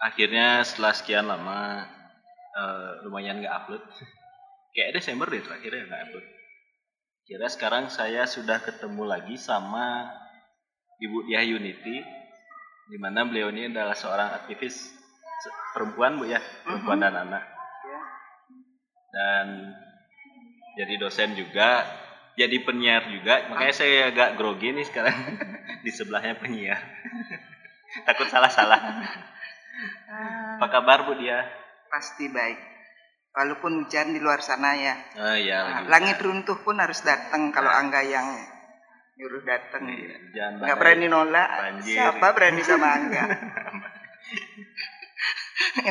[0.00, 1.84] akhirnya setelah sekian lama
[2.56, 3.84] uh, lumayan nggak upload.
[4.74, 6.26] Kayak Desember deh terakhir ya nggak upload.
[7.28, 10.08] Kira sekarang saya sudah ketemu lagi sama
[10.98, 12.02] Ibu Diah Unity
[12.90, 14.90] di mana beliau ini adalah seorang aktivis
[15.70, 17.14] perempuan Bu ya perempuan uh -huh.
[17.14, 17.44] dan anak.
[17.80, 18.00] Ya.
[19.10, 19.46] dan
[20.74, 21.86] jadi dosen juga
[22.34, 23.46] jadi penyiar juga.
[23.52, 25.14] Makanya saya agak grogi nih sekarang
[25.84, 26.82] di sebelahnya penyiar.
[28.06, 28.80] Takut salah-salah
[30.58, 31.44] apa kabar Bu dia?
[31.88, 32.58] Pasti baik.
[33.30, 34.94] Walaupun hujan di luar sana ya.
[35.16, 35.58] Oh iya.
[35.62, 38.26] Nah, langit runtuh pun harus datang kalau Angga yang
[39.14, 39.86] nyuruh datang.
[39.86, 41.48] Iya, Nggak berani nolak.
[41.48, 41.94] Banjir.
[41.94, 43.24] Siapa berani sama Angga?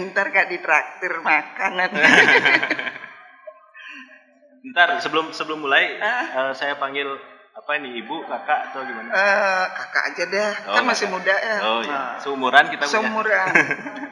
[0.09, 1.71] Ntar gak ditraktir makan
[4.73, 7.07] Ntar sebelum sebelum mulai uh, saya panggil
[7.59, 9.11] apa ini ibu kakak atau gimana?
[9.11, 11.57] Uh, kakak aja deh, oh, kan masih muda ya.
[11.59, 11.91] Oh iya.
[11.91, 12.15] Nah.
[12.23, 12.93] Seumuran kita punya.
[12.95, 13.47] Seumuran.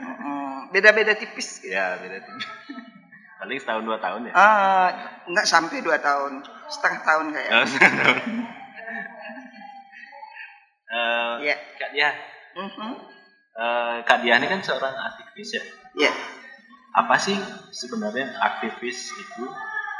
[0.75, 1.63] Beda-beda tipis.
[1.63, 1.71] Gitu.
[1.71, 2.45] Ya beda tipis.
[3.39, 4.33] Paling setahun dua tahun ya?
[4.35, 4.89] Uh,
[5.31, 7.51] enggak sampai dua tahun, setengah tahun kayak.
[7.55, 8.19] Oh, setengah tahun.
[10.91, 11.55] uh, ya.
[11.79, 12.09] Kak Dia.
[12.57, 12.93] Uh -huh.
[13.55, 15.63] uh, Kak Dia ini kan seorang aktivis ya.
[15.95, 16.11] Iya.
[16.99, 17.37] Apa sih
[17.71, 19.45] sebenarnya aktivis itu?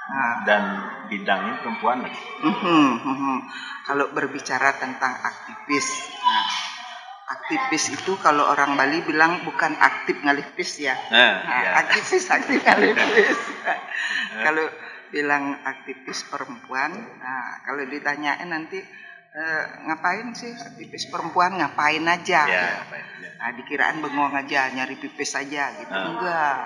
[0.07, 0.47] Nah.
[0.47, 0.63] dan
[1.11, 3.39] bidangnya perempuan uh -huh.
[3.83, 5.87] Kalau berbicara tentang aktivis,
[6.23, 6.47] nah,
[7.27, 10.95] aktivis itu kalau orang Bali bilang bukan aktif ngalipis ya.
[11.11, 11.71] Nah, nah ya.
[11.83, 13.39] aktivis aktif ngalipis.
[14.47, 14.67] kalau
[15.11, 18.79] bilang aktivis perempuan, nah kalau ditanyain nanti
[19.35, 22.47] eh, ngapain sih aktivis perempuan ngapain aja?
[22.47, 23.27] Ya, ya.
[23.37, 26.05] Nah dikiraan bengong aja nyari pipis aja gitu uh.
[26.15, 26.63] enggak.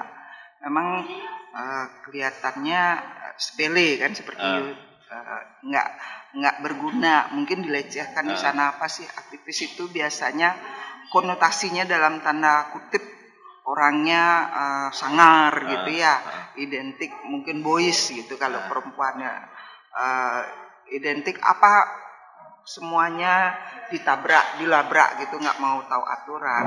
[0.61, 1.05] Memang
[1.57, 2.83] uh, kelihatannya
[3.41, 4.69] sepele kan seperti uh.
[5.09, 5.87] uh, nggak
[6.37, 8.31] nggak berguna mungkin dilecehkan uh.
[8.31, 10.53] di sana apa sih aktivis itu biasanya
[11.09, 13.01] konotasinya dalam tanda kutip
[13.65, 15.65] orangnya uh, sangar uh.
[15.73, 16.21] gitu ya
[16.61, 18.67] identik mungkin boys gitu kalau uh.
[18.69, 19.33] perempuannya
[19.97, 20.41] uh,
[20.93, 22.00] identik apa
[22.61, 23.57] semuanya
[23.89, 26.65] ditabrak dilabrak gitu nggak mau tahu aturan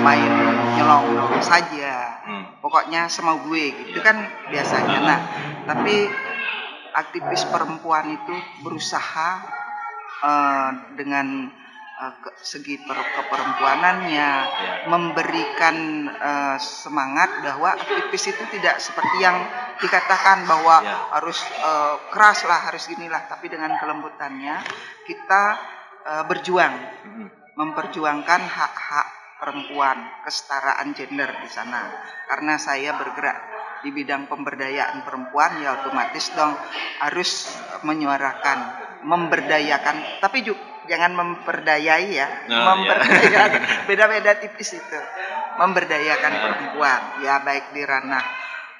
[0.00, 0.32] main
[0.76, 2.64] nyolong saja hmm.
[2.64, 4.06] pokoknya semau gue gitu yeah.
[4.06, 4.16] kan
[4.48, 5.20] biasanya nah
[5.68, 6.08] tapi
[6.96, 9.30] aktivis perempuan itu berusaha
[10.24, 11.52] uh, dengan
[11.96, 14.28] uh, ke, segi per, keperempuanannya
[14.88, 15.76] memberikan
[16.12, 19.36] uh, semangat bahwa aktivis itu tidak seperti yang
[19.80, 21.00] dikatakan bahwa yeah.
[21.16, 24.60] harus uh, keras lah harus ginilah tapi dengan kelembutannya
[25.08, 25.42] kita
[26.04, 27.28] uh, berjuang mm -hmm.
[27.56, 31.92] memperjuangkan hak-hak perempuan kesetaraan gender di sana
[32.24, 33.36] karena saya bergerak
[33.84, 36.56] di bidang pemberdayaan perempuan ya otomatis dong
[37.04, 37.52] harus
[37.84, 38.58] menyuarakan
[39.04, 42.28] memberdayakan tapi juga jangan memperdayai ya.
[42.50, 43.82] Oh, memberdayakan iya.
[43.88, 45.00] beda-beda tipis itu.
[45.60, 46.40] Memberdayakan nah.
[46.42, 47.00] perempuan.
[47.22, 48.24] Ya baik di ranah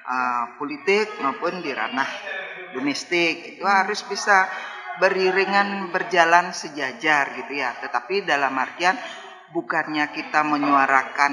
[0.06, 2.08] uh, politik maupun di ranah
[2.72, 3.58] domestik.
[3.58, 4.48] Itu harus bisa
[5.02, 7.76] beriringan berjalan sejajar gitu ya.
[7.82, 8.96] Tetapi dalam artian
[9.52, 11.32] bukannya kita menyuarakan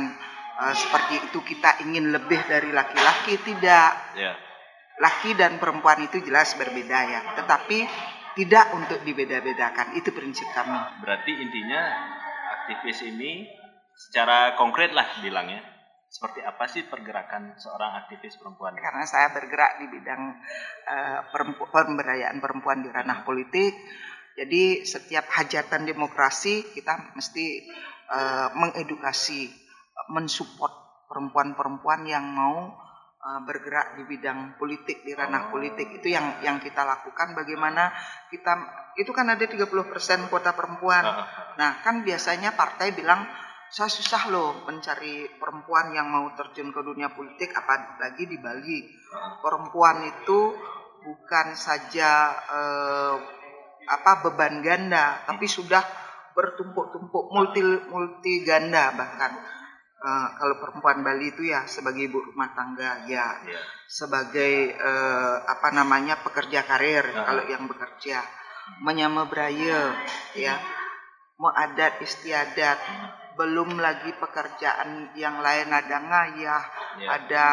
[0.59, 3.93] uh, seperti itu kita ingin lebih dari laki-laki tidak.
[4.17, 4.37] Yeah.
[4.93, 7.21] laki dan perempuan itu jelas berbeda ya.
[7.41, 7.79] Tetapi
[8.33, 9.97] tidak untuk dibeda-bedakan.
[9.97, 11.01] Itu prinsip kami.
[11.01, 11.81] Berarti intinya
[12.61, 13.47] aktivis ini
[13.93, 15.61] secara konkret lah bilangnya.
[16.13, 18.77] Seperti apa sih pergerakan seorang aktivis perempuan?
[18.77, 20.21] Karena saya bergerak di bidang
[20.85, 23.73] uh, perempu pemberdayaan perempuan di ranah politik,
[24.37, 27.65] jadi setiap hajatan demokrasi kita mesti
[28.13, 29.49] uh, mengedukasi,
[30.13, 32.73] mensupport perempuan-perempuan yang mau
[33.23, 35.55] uh, bergerak di bidang politik di ranah oh.
[35.55, 37.95] politik itu yang yang kita lakukan bagaimana
[38.27, 41.01] kita itu kan ada 30% kuota perempuan.
[41.57, 43.25] Nah, kan biasanya partai bilang
[43.73, 48.85] saya susah loh mencari perempuan yang mau terjun ke dunia politik apalagi di Bali.
[49.41, 50.53] Perempuan itu
[51.03, 53.15] bukan saja eh,
[53.83, 55.83] apa beban ganda tapi sudah
[56.31, 57.61] bertumpuk-tumpuk multi
[57.91, 59.35] multi ganda bahkan
[60.03, 63.63] uh, kalau perempuan Bali itu ya sebagai ibu rumah tangga ya yeah.
[63.87, 67.23] sebagai uh, apa namanya pekerja karir uh -huh.
[67.23, 68.19] kalau yang bekerja
[68.83, 69.95] menyama beraya
[70.35, 70.59] ya
[71.39, 72.79] mau adat istiadat
[73.33, 76.63] belum lagi pekerjaan yang lain ada ngayah,
[77.01, 77.09] yeah.
[77.17, 77.45] ada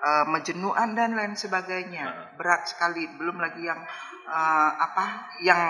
[0.00, 2.34] uh, menjenuhan dan lain sebagainya.
[2.40, 3.80] Berat sekali, belum lagi yang
[4.28, 5.60] uh, apa yang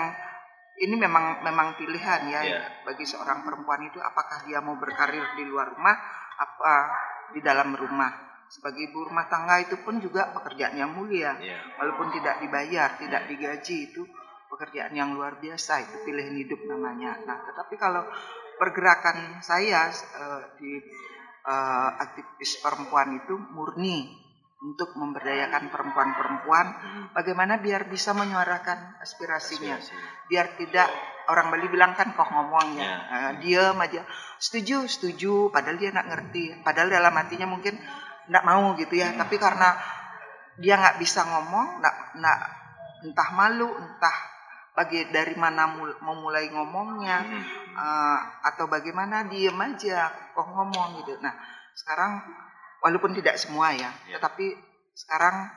[0.77, 2.61] ini memang memang pilihan ya yeah.
[2.85, 5.97] bagi seorang perempuan itu apakah dia mau berkarir di luar rumah
[6.37, 6.73] apa
[7.33, 8.45] di dalam rumah.
[8.47, 11.59] Sebagai ibu rumah tangga itu pun juga pekerjaan yang mulia, yeah.
[11.75, 14.07] walaupun tidak dibayar, tidak digaji itu
[14.47, 17.19] pekerjaan yang luar biasa itu pilihan hidup namanya.
[17.27, 18.07] Nah, tetapi kalau
[18.55, 20.79] pergerakan saya uh, di
[21.43, 24.26] uh, aktivis perempuan itu murni
[24.57, 27.05] untuk memberdayakan perempuan-perempuan hmm.
[27.13, 30.25] bagaimana biar bisa menyuarakan aspirasinya Aspirasi.
[30.33, 30.89] biar tidak
[31.29, 32.97] orang Bali bilang kan kok ngomongnya yeah.
[33.05, 33.19] Ya.
[33.21, 34.01] uh, diam aja
[34.41, 37.77] setuju setuju padahal dia nggak ngerti padahal dalam hatinya mungkin
[38.27, 39.19] nggak mau gitu ya hmm.
[39.21, 39.77] tapi karena
[40.57, 42.39] dia nggak bisa ngomong nggak nggak
[43.05, 44.17] entah malu entah
[44.73, 45.69] bagi dari mana
[46.01, 47.43] memulai ngomongnya hmm.
[47.77, 51.33] uh, atau bagaimana diem aja kok ngomong gitu nah
[51.77, 52.25] sekarang
[52.81, 54.17] walaupun tidak semua ya, ya.
[54.21, 54.53] tetapi
[54.93, 55.49] sekarang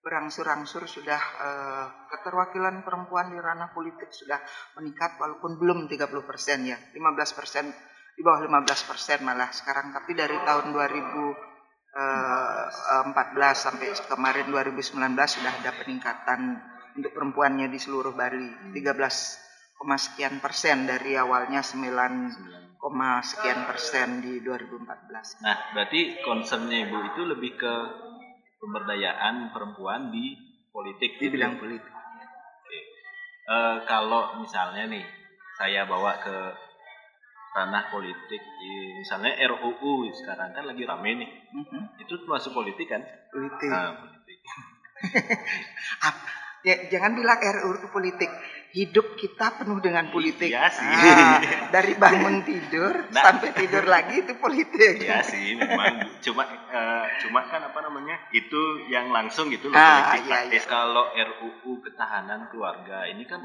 [0.00, 4.40] berangsur-angsur sudah uh, keterwakilan perempuan di ranah politik sudah
[4.80, 7.68] meningkat walaupun belum 30 persen ya 15 persen
[8.16, 15.52] di bawah 15 persen malah sekarang tapi dari tahun 2014 uh, sampai kemarin 2019 sudah
[15.52, 16.40] ada peningkatan
[16.96, 18.80] untuk perempuannya di seluruh Bali 13
[19.80, 25.44] sekian persen dari awalnya 9 koma sekian persen di 2014.
[25.44, 27.74] Nah, berarti concernnya ibu itu lebih ke
[28.56, 30.32] pemberdayaan perempuan di
[30.72, 31.92] politik di bidang politik.
[31.92, 32.80] Oke.
[33.44, 35.04] E, kalau misalnya nih
[35.60, 36.36] saya bawa ke
[37.52, 38.42] ranah politik,
[38.96, 41.82] misalnya RUU sekarang kan lagi rame nih, mm -hmm.
[42.00, 43.04] itu masuk politik kan?
[43.28, 43.68] Politik.
[43.68, 44.38] Nah, politik.
[46.68, 48.30] ya, jangan bilang RUU politik
[48.70, 50.86] hidup kita penuh dengan politik iya sih.
[50.86, 51.42] Ah,
[51.74, 57.40] dari bangun tidur nah, sampai tidur lagi itu politik ya sih memang cuma uh, cuma
[57.50, 60.62] kan apa namanya itu yang langsung gitu loh ah, politik iya, iya.
[60.70, 63.42] kalau RUU ketahanan keluarga ini kan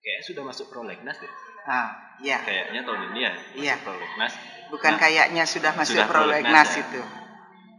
[0.00, 1.32] kayak sudah masuk prolegnas deh
[1.68, 1.92] ah,
[2.24, 2.40] iya.
[2.40, 3.74] kayaknya tahun ini ya iya.
[3.76, 4.32] prolegnas
[4.72, 6.82] bukan nah, kayaknya sudah masuk sudah prolegnas, prolegnas ya.
[6.82, 7.02] itu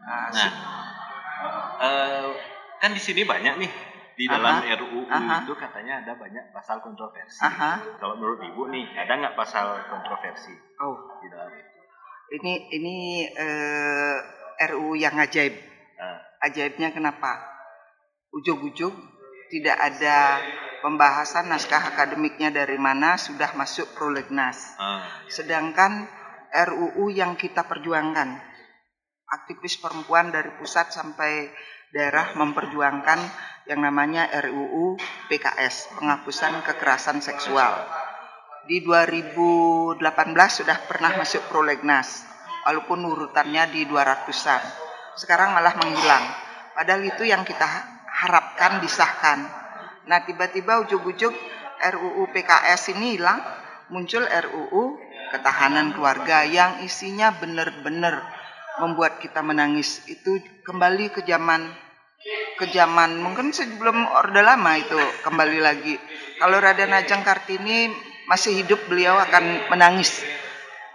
[0.06, 0.52] ah, nah
[1.82, 2.28] uh,
[2.78, 3.72] kan di sini banyak nih
[4.14, 4.76] di dalam Aha.
[4.78, 5.36] RUU Aha.
[5.42, 7.42] itu katanya ada banyak pasal kontroversi.
[7.42, 7.98] Aha.
[7.98, 10.54] Kalau menurut ibu nih ada nggak pasal kontroversi?
[10.82, 11.72] Oh, di dalam itu.
[12.34, 12.98] Ini ini
[13.30, 14.18] uh,
[14.62, 15.54] eh, RUU yang ajaib.
[15.98, 16.20] Uh.
[16.46, 17.42] Ajaibnya kenapa?
[18.34, 18.94] Ujung-ujung
[19.54, 20.42] tidak ada
[20.82, 24.78] pembahasan naskah akademiknya dari mana sudah masuk prolegnas.
[24.78, 25.02] Uh.
[25.30, 26.06] Sedangkan
[26.54, 28.54] RUU yang kita perjuangkan
[29.34, 31.50] aktivis perempuan dari pusat sampai
[31.94, 33.20] daerah memperjuangkan
[33.70, 34.98] yang namanya RUU
[35.30, 37.86] PKS, penghapusan kekerasan seksual.
[38.66, 40.02] Di 2018
[40.50, 42.26] sudah pernah masuk prolegnas,
[42.66, 44.64] walaupun urutannya di 200-an.
[45.14, 46.26] Sekarang malah menghilang.
[46.74, 47.70] Padahal itu yang kita
[48.10, 49.46] harapkan disahkan.
[50.10, 51.32] Nah, tiba-tiba ujuk-ujuk
[51.94, 53.38] RUU PKS ini hilang,
[53.94, 54.98] muncul RUU
[55.30, 58.43] ketahanan keluarga yang isinya benar-benar
[58.82, 60.02] membuat kita menangis.
[60.10, 61.84] Itu kembali ke zaman
[62.56, 64.96] ke zaman mungkin sebelum Orde Lama itu
[65.28, 66.00] kembali lagi.
[66.40, 67.92] Kalau Raden Ajeng Kartini
[68.32, 70.24] masih hidup beliau akan menangis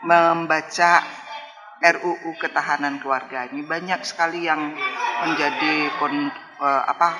[0.01, 1.05] membaca
[1.79, 4.75] RUU ketahanan keluarga ini banyak sekali yang
[5.23, 7.19] menjadi kon, uh, apa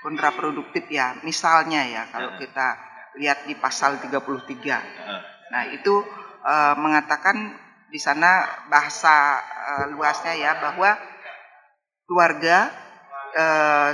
[0.00, 1.18] kontraproduktif ya.
[1.26, 5.52] Misalnya ya kalau kita lihat di pasal 33.
[5.52, 6.00] Nah, itu
[6.44, 7.52] uh, mengatakan
[7.92, 10.96] di sana bahasa uh, luasnya ya bahwa
[12.08, 12.72] keluarga
[13.32, 13.92] eh,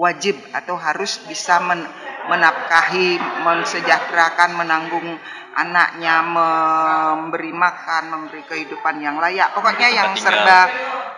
[0.00, 1.84] wajib atau harus bisa men,
[2.32, 5.20] menafkahi, mensejahterakan, menanggung
[5.52, 9.52] anaknya, memberi makan, memberi kehidupan yang layak.
[9.52, 10.70] Pokoknya yang serba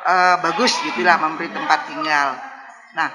[0.02, 2.34] eh, bagus gitulah memberi tempat tinggal.
[2.98, 3.08] Nah,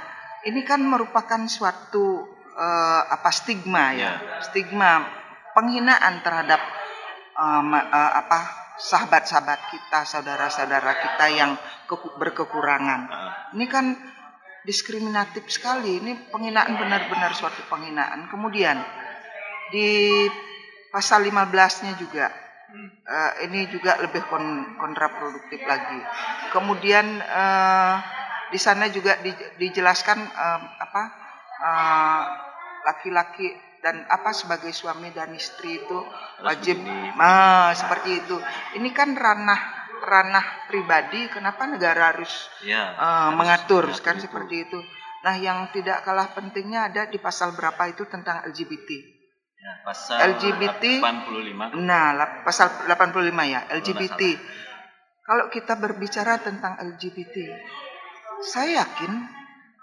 [0.48, 2.24] ini kan merupakan suatu
[2.56, 4.40] eh, apa stigma ya, ya.
[4.48, 5.04] stigma
[5.58, 6.62] penghinaan terhadap
[7.38, 8.40] uh, uh, apa
[8.78, 11.52] sahabat-sahabat kita, saudara-saudara kita yang
[12.18, 13.02] berkekurangan.
[13.10, 13.34] Ah.
[13.58, 13.98] Ini kan
[14.62, 15.98] diskriminatif sekali.
[15.98, 18.30] Ini penghinaan benar-benar suatu penghinaan.
[18.30, 18.78] Kemudian
[19.74, 20.26] di
[20.94, 22.30] pasal 15-nya juga
[23.08, 26.00] uh, ini juga lebih kon kontraproduktif lagi.
[26.54, 27.96] Kemudian uh,
[28.54, 31.04] di sana juga di, dijelaskan uh, apa
[32.86, 36.00] laki-laki uh, dan apa sebagai suami dan istri itu
[36.44, 36.82] wajib
[37.18, 38.38] ah, seperti itu.
[38.78, 39.62] Ini kan ranah
[39.98, 42.30] ranah pribadi, kenapa negara harus,
[42.62, 44.30] ya, uh, harus mengatur kan itu.
[44.30, 44.80] seperti itu.
[45.26, 48.90] Nah, yang tidak kalah pentingnya ada di pasal berapa itu tentang LGBT.
[49.58, 51.82] Ya, pasal LGBT 85.
[51.82, 52.06] Nah,
[52.46, 54.22] pasal 85 ya, LGBT.
[55.26, 57.36] Kalau kita berbicara tentang LGBT,
[58.46, 59.12] saya yakin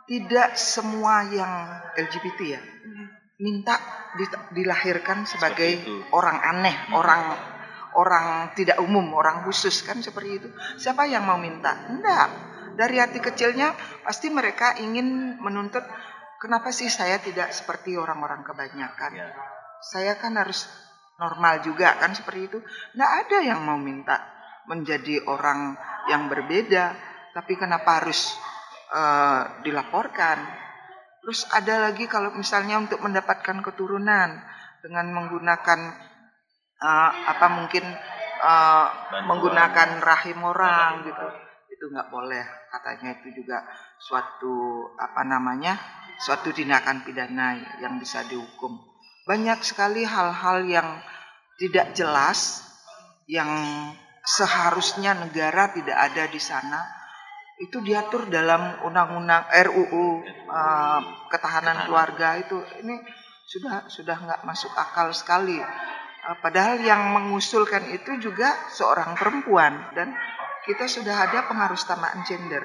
[0.04, 1.52] tidak semua yang
[1.96, 2.93] LGBT ya hmm.
[3.38, 3.80] Minta
[4.54, 5.82] dilahirkan sebagai
[6.14, 6.94] orang aneh, hmm.
[6.94, 7.22] orang
[7.94, 8.26] orang
[8.58, 10.48] tidak umum, orang khusus kan seperti itu.
[10.78, 11.74] Siapa yang mau minta?
[11.90, 12.30] Enggak.
[12.74, 13.70] Dari hati kecilnya
[14.02, 15.86] pasti mereka ingin menuntut
[16.42, 19.10] kenapa sih saya tidak seperti orang-orang kebanyakan.
[19.14, 19.30] Ya.
[19.78, 20.66] Saya kan harus
[21.22, 22.58] normal juga kan seperti itu.
[22.98, 24.30] Enggak ada yang mau minta.
[24.64, 25.76] menjadi orang
[26.08, 26.96] yang berbeda,
[27.36, 28.32] tapi kenapa harus
[28.96, 30.63] uh, dilaporkan?
[31.24, 34.44] Terus ada lagi kalau misalnya untuk mendapatkan keturunan
[34.84, 35.80] dengan menggunakan
[36.84, 37.80] uh, apa mungkin
[38.44, 38.86] uh,
[39.24, 41.26] menggunakan rahim orang gitu,
[41.72, 42.44] itu nggak boleh.
[42.68, 43.64] Katanya itu juga
[43.96, 45.80] suatu apa namanya
[46.20, 48.76] suatu tindakan pidana yang bisa dihukum.
[49.24, 51.00] Banyak sekali hal-hal yang
[51.56, 52.60] tidak jelas
[53.24, 53.48] yang
[54.20, 56.84] seharusnya negara tidak ada di sana
[57.62, 62.58] itu diatur dalam undang-undang RUU uh, ketahanan keluarga itu.
[62.82, 62.94] Ini
[63.46, 65.58] sudah sudah nggak masuk akal sekali.
[65.62, 69.94] Uh, padahal yang mengusulkan itu juga seorang perempuan.
[69.94, 70.10] Dan
[70.66, 72.64] kita sudah ada pengarustamaan gender.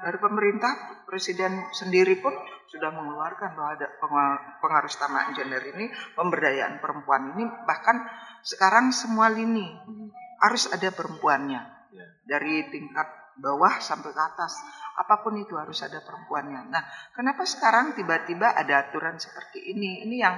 [0.00, 2.32] Dari pemerintah presiden sendiri pun
[2.70, 3.88] sudah mengeluarkan bahwa ada
[4.62, 7.44] pengarustamaan gender ini pemberdayaan perempuan ini.
[7.44, 7.96] Bahkan
[8.40, 9.66] sekarang semua lini
[10.40, 11.74] harus ada perempuannya.
[11.94, 12.10] Ya.
[12.26, 13.06] dari tingkat
[13.38, 14.62] bawah sampai ke atas.
[14.94, 16.70] Apa pun itu harus ada perempuannya.
[16.70, 16.82] Nah
[17.14, 20.06] kenapa sekarang tiba-tiba ada aturan seperti ini?
[20.06, 20.36] Ini yang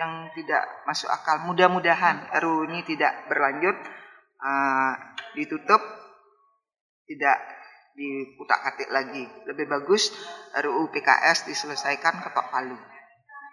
[0.00, 1.44] yang tidak masuk akal.
[1.44, 3.76] Mudah-mudahan RUU ini tidak berlanjut
[4.40, 4.92] uh,
[5.36, 5.80] ditutup
[7.04, 7.36] tidak
[7.92, 9.28] diputak atik lagi.
[9.44, 10.08] Lebih bagus
[10.56, 12.78] RUU PKS diselesaikan ketok palu.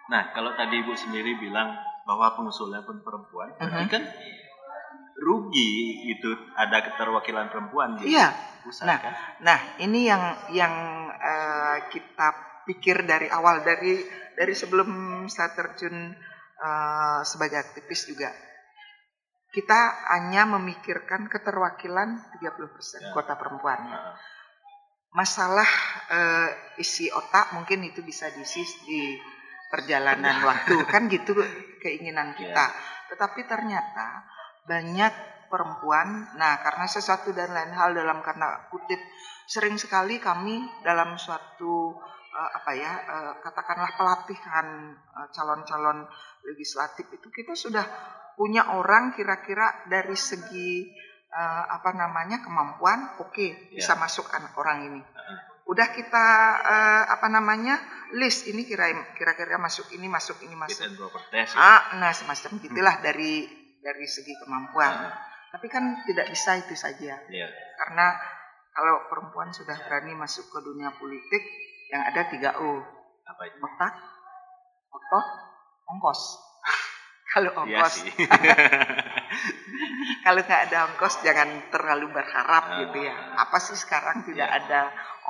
[0.08, 1.74] Nah kalau tadi ibu sendiri bilang
[2.06, 3.86] bahwa pengusulnya pun perempuan uh -huh.
[3.90, 4.02] kan
[5.16, 8.36] rugi itu ada keterwakilan perempuan di iya.
[8.60, 9.12] pusat nah, kan?
[9.40, 10.74] Nah, ini yang yang
[11.08, 12.28] uh, kita
[12.68, 14.04] pikir dari awal dari
[14.36, 16.12] dari sebelum saya terjun
[16.60, 18.30] uh, sebagai aktivis juga.
[19.48, 23.16] Kita hanya memikirkan keterwakilan 30% ya.
[23.16, 23.80] kota perempuan.
[23.88, 24.12] Uh.
[25.16, 25.70] Masalah
[26.12, 29.16] uh, isi otak mungkin itu bisa diisi di
[29.72, 31.32] perjalanan waktu kan gitu
[31.80, 32.68] keinginan kita.
[32.68, 32.76] Ya.
[33.16, 34.35] Tetapi ternyata
[34.66, 35.14] banyak
[35.48, 36.36] perempuan.
[36.36, 38.98] Nah, karena sesuatu dan lain hal dalam karena kutip
[39.46, 41.94] sering sekali kami dalam suatu
[42.34, 44.66] uh, apa ya uh, katakanlah pelatihan
[45.30, 45.98] calon calon-calon
[46.50, 47.86] legislatif itu kita sudah
[48.34, 50.90] punya orang kira-kira dari segi
[51.30, 53.80] uh, apa namanya kemampuan oke okay, yeah.
[53.80, 55.02] bisa masuk anak orang ini.
[55.66, 56.26] Udah kita
[56.62, 57.78] uh, apa namanya
[58.14, 60.90] list ini kira kira-kira masuk ini masuk ini masuk.
[61.58, 63.04] Ah, nah semacam gitulah hmm.
[63.06, 65.06] dari dari segi kemampuan.
[65.06, 65.14] Uh.
[65.54, 67.22] Tapi kan tidak bisa itu saja.
[67.30, 67.50] Yeah.
[67.78, 68.18] Karena
[68.74, 71.42] kalau perempuan sudah berani masuk ke dunia politik,
[71.94, 72.82] yang ada tiga O.
[73.26, 73.56] Apa itu?
[73.62, 73.94] Otak,
[74.90, 75.26] otot,
[75.86, 76.20] ongkos.
[77.32, 77.94] kalau iya ongkos,
[80.26, 82.76] kalau nggak ada ongkos jangan terlalu berharap uh.
[82.84, 83.16] gitu ya.
[83.38, 84.60] Apa sih sekarang tidak yeah.
[84.60, 84.80] ada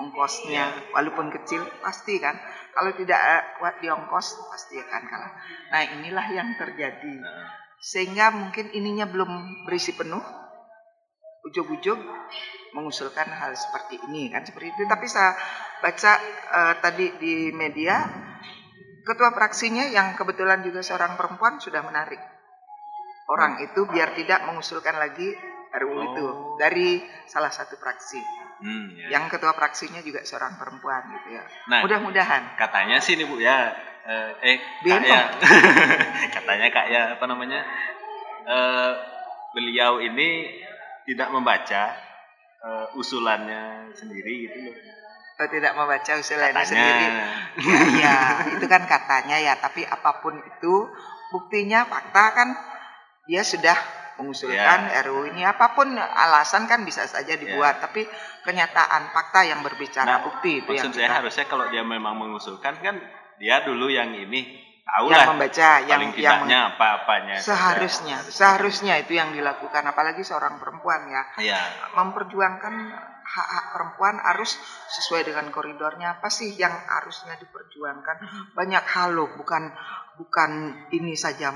[0.00, 0.92] ongkosnya, yeah.
[0.96, 2.34] walaupun kecil pasti kan.
[2.76, 3.20] Kalau tidak
[3.56, 5.32] kuat di ongkos pasti akan kalah.
[5.72, 7.14] Nah inilah yang terjadi.
[7.86, 10.22] Sehingga mungkin ininya belum berisi penuh.
[11.46, 12.02] Ujung-ujung
[12.74, 14.42] mengusulkan hal seperti ini kan?
[14.42, 14.82] Seperti itu.
[14.90, 15.38] Tapi saya
[15.78, 16.12] baca
[16.50, 18.02] uh, tadi di media
[19.06, 22.18] ketua fraksinya yang kebetulan juga seorang perempuan sudah menarik
[23.30, 25.30] orang itu biar tidak mengusulkan lagi
[25.76, 26.02] RUU oh.
[26.02, 26.26] itu
[26.58, 26.88] dari
[27.26, 28.18] salah satu fraksi
[28.62, 29.06] hmm, ya.
[29.18, 31.44] yang ketua fraksinya juga seorang perempuan gitu ya.
[31.68, 32.56] Nah, mudah-mudahan.
[32.56, 33.72] katanya sih nih bu ya
[34.06, 35.22] uh, eh kak ya.
[36.36, 37.60] Katanya kak ya apa namanya
[38.46, 38.92] uh,
[39.52, 40.52] beliau ini
[41.06, 41.94] tidak membaca
[42.62, 44.76] uh, usulannya sendiri gitu loh.
[45.36, 46.68] Oh, tidak membaca usulannya katanya.
[46.68, 47.06] sendiri?
[47.60, 48.16] Ya, ya
[48.56, 50.74] itu kan katanya ya tapi apa pun itu
[51.28, 52.48] buktinya fakta kan
[53.26, 53.76] dia sudah
[54.18, 55.04] mengusulkan ya.
[55.06, 55.42] RUU ini.
[55.44, 57.82] Apa pun alasan kan bisa saja dibuat ya.
[57.88, 58.02] tapi
[58.46, 62.78] kenyataan fakta yang berbicara nah, bukti itu maksud yang saya harusnya kalau dia memang mengusulkan
[62.78, 62.96] kan
[63.42, 69.34] dia dulu yang ini tahu yang lah membaca yang yang apa-apanya seharusnya seharusnya itu yang
[69.34, 71.22] dilakukan apalagi seorang perempuan ya.
[71.42, 71.58] Ya.
[71.98, 72.74] memperjuangkan
[73.26, 74.54] hak-hak perempuan harus
[74.86, 76.22] sesuai dengan koridornya.
[76.22, 78.16] Apa sih yang harusnya diperjuangkan?
[78.54, 79.74] Banyak hal loh bukan
[80.16, 80.50] bukan
[80.94, 81.50] ini saja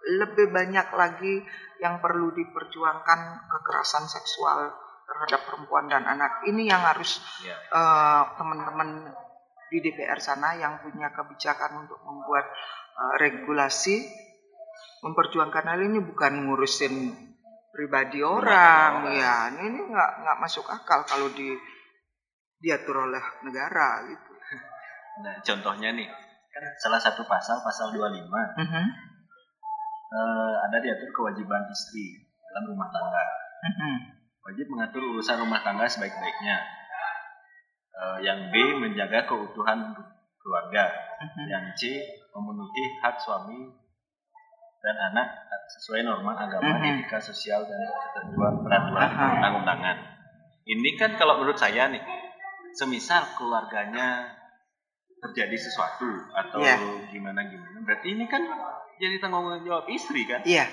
[0.00, 1.44] lebih banyak lagi
[1.80, 4.72] yang perlu diperjuangkan kekerasan seksual
[5.04, 7.56] terhadap perempuan dan anak ini yang harus ya.
[7.74, 9.10] uh, teman-teman
[9.70, 12.46] di DPR sana yang punya kebijakan untuk membuat
[12.94, 14.06] uh, regulasi
[15.00, 16.94] memperjuangkan hal ini bukan ngurusin
[17.70, 21.54] pribadi orang ya ini nggak nggak masuk akal kalau di
[22.60, 24.32] diatur oleh negara gitu.
[25.24, 26.08] Nah, contohnya nih
[26.50, 28.86] kan salah satu pasal pasal 25 uh -huh.
[30.10, 33.22] Uh, ada diatur kewajiban istri dalam rumah tangga.
[33.22, 33.96] -huh.
[34.50, 36.56] Wajib mengatur urusan rumah tangga sebaik-baiknya
[37.94, 39.94] uh, yang B menjaga keutuhan
[40.40, 40.88] keluarga,
[41.20, 41.46] uh-huh.
[41.46, 42.00] yang C
[42.32, 43.68] memenuhi hak suami
[44.80, 45.28] dan anak
[45.76, 46.90] sesuai norma agama, mm -hmm.
[47.04, 49.96] etika sosial dan ketentuan peraturan undang-undangan.
[50.64, 52.00] Ini kan kalau menurut saya nih,
[52.74, 54.40] semisal keluarganya
[55.20, 56.80] terjadi sesuatu atau yeah.
[57.12, 58.40] gimana gimana, berarti ini kan
[59.00, 60.44] jadi tanggung jawab istri kan?
[60.44, 60.68] Iya.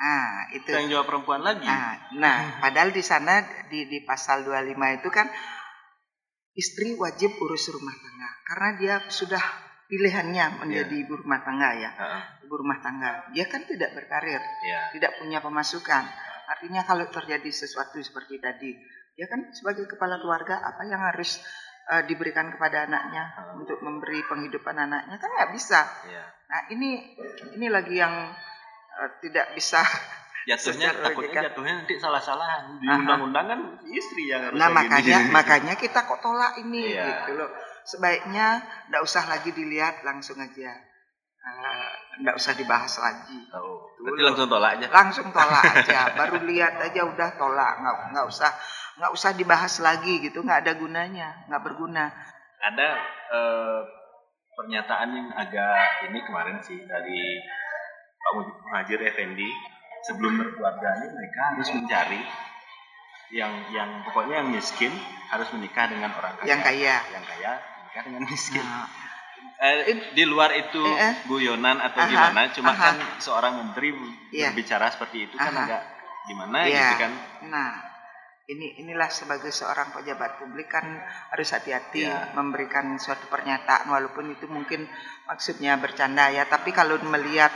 [0.00, 0.72] Ah, itu.
[0.72, 1.68] Tanggung jawab perempuan lagi.
[1.68, 5.28] Ah, nah, padahal di sana di di pasal 25 itu kan
[6.56, 9.42] istri wajib urus rumah tangga karena dia sudah
[9.90, 11.04] pilihannya menjadi yeah.
[11.04, 11.90] ibu rumah tangga ya.
[11.94, 12.22] Uh -huh.
[12.48, 13.28] Ibu rumah tangga.
[13.36, 14.90] Dia kan tidak berkarir, yeah.
[14.96, 16.04] tidak punya pemasukan.
[16.44, 18.72] Artinya kalau terjadi sesuatu seperti tadi,
[19.14, 21.38] dia kan sebagai kepala keluarga apa yang harus
[21.90, 23.60] uh, diberikan kepada anaknya -huh.
[23.60, 25.80] untuk memberi penghidupan anaknya kan nggak bisa.
[26.08, 26.26] Yeah.
[26.48, 26.90] Nah ini
[27.56, 28.32] ini lagi yang
[29.00, 29.82] uh, tidak bisa
[30.48, 31.44] jatuhnya takutnya kan.
[31.50, 35.32] jatuhnya nanti salah-salahan di undang-undang kan istri yang harus nah makanya gini.
[35.32, 37.24] makanya kita kok tolak ini yeah.
[37.24, 37.48] gitu loh
[37.84, 40.72] sebaiknya tidak usah lagi dilihat langsung aja
[42.20, 46.74] tidak uh, usah dibahas lagi oh, berarti langsung tolak aja langsung tolak aja baru lihat
[46.80, 48.50] aja udah tolak nggak nggak usah
[48.98, 52.14] nggak usah dibahas lagi gitu nggak ada gunanya nggak berguna
[52.64, 52.88] ada
[53.34, 53.80] uh,
[54.54, 57.42] pernyataan yang agak ini kemarin sih dari
[58.24, 59.50] Pak Muhajir Effendi
[60.06, 62.20] sebelum berkeluarga ini mereka harus mencari
[63.34, 64.92] yang yang pokoknya yang miskin
[65.32, 66.48] harus menikah dengan orang kaya.
[66.48, 66.96] Yang kaya.
[67.10, 68.64] Yang kaya menikah dengan miskin.
[68.64, 68.88] Nah.
[69.54, 71.14] Eh, di luar itu eh, eh.
[71.30, 72.84] guyonan atau aha, gimana, cuma aha.
[72.90, 73.94] kan seorang menteri
[74.34, 74.50] yeah.
[74.50, 75.56] berbicara seperti itu kan aha.
[75.56, 75.82] kan agak
[76.26, 76.72] gimana yeah.
[76.74, 77.12] gitu kan.
[77.48, 77.70] Nah,
[78.44, 80.84] ini inilah sebagai seorang pejabat publik kan
[81.32, 82.28] harus hati-hati yeah.
[82.36, 84.84] memberikan suatu pernyataan walaupun itu mungkin
[85.24, 87.48] maksudnya bercanda ya, tapi kalau melihat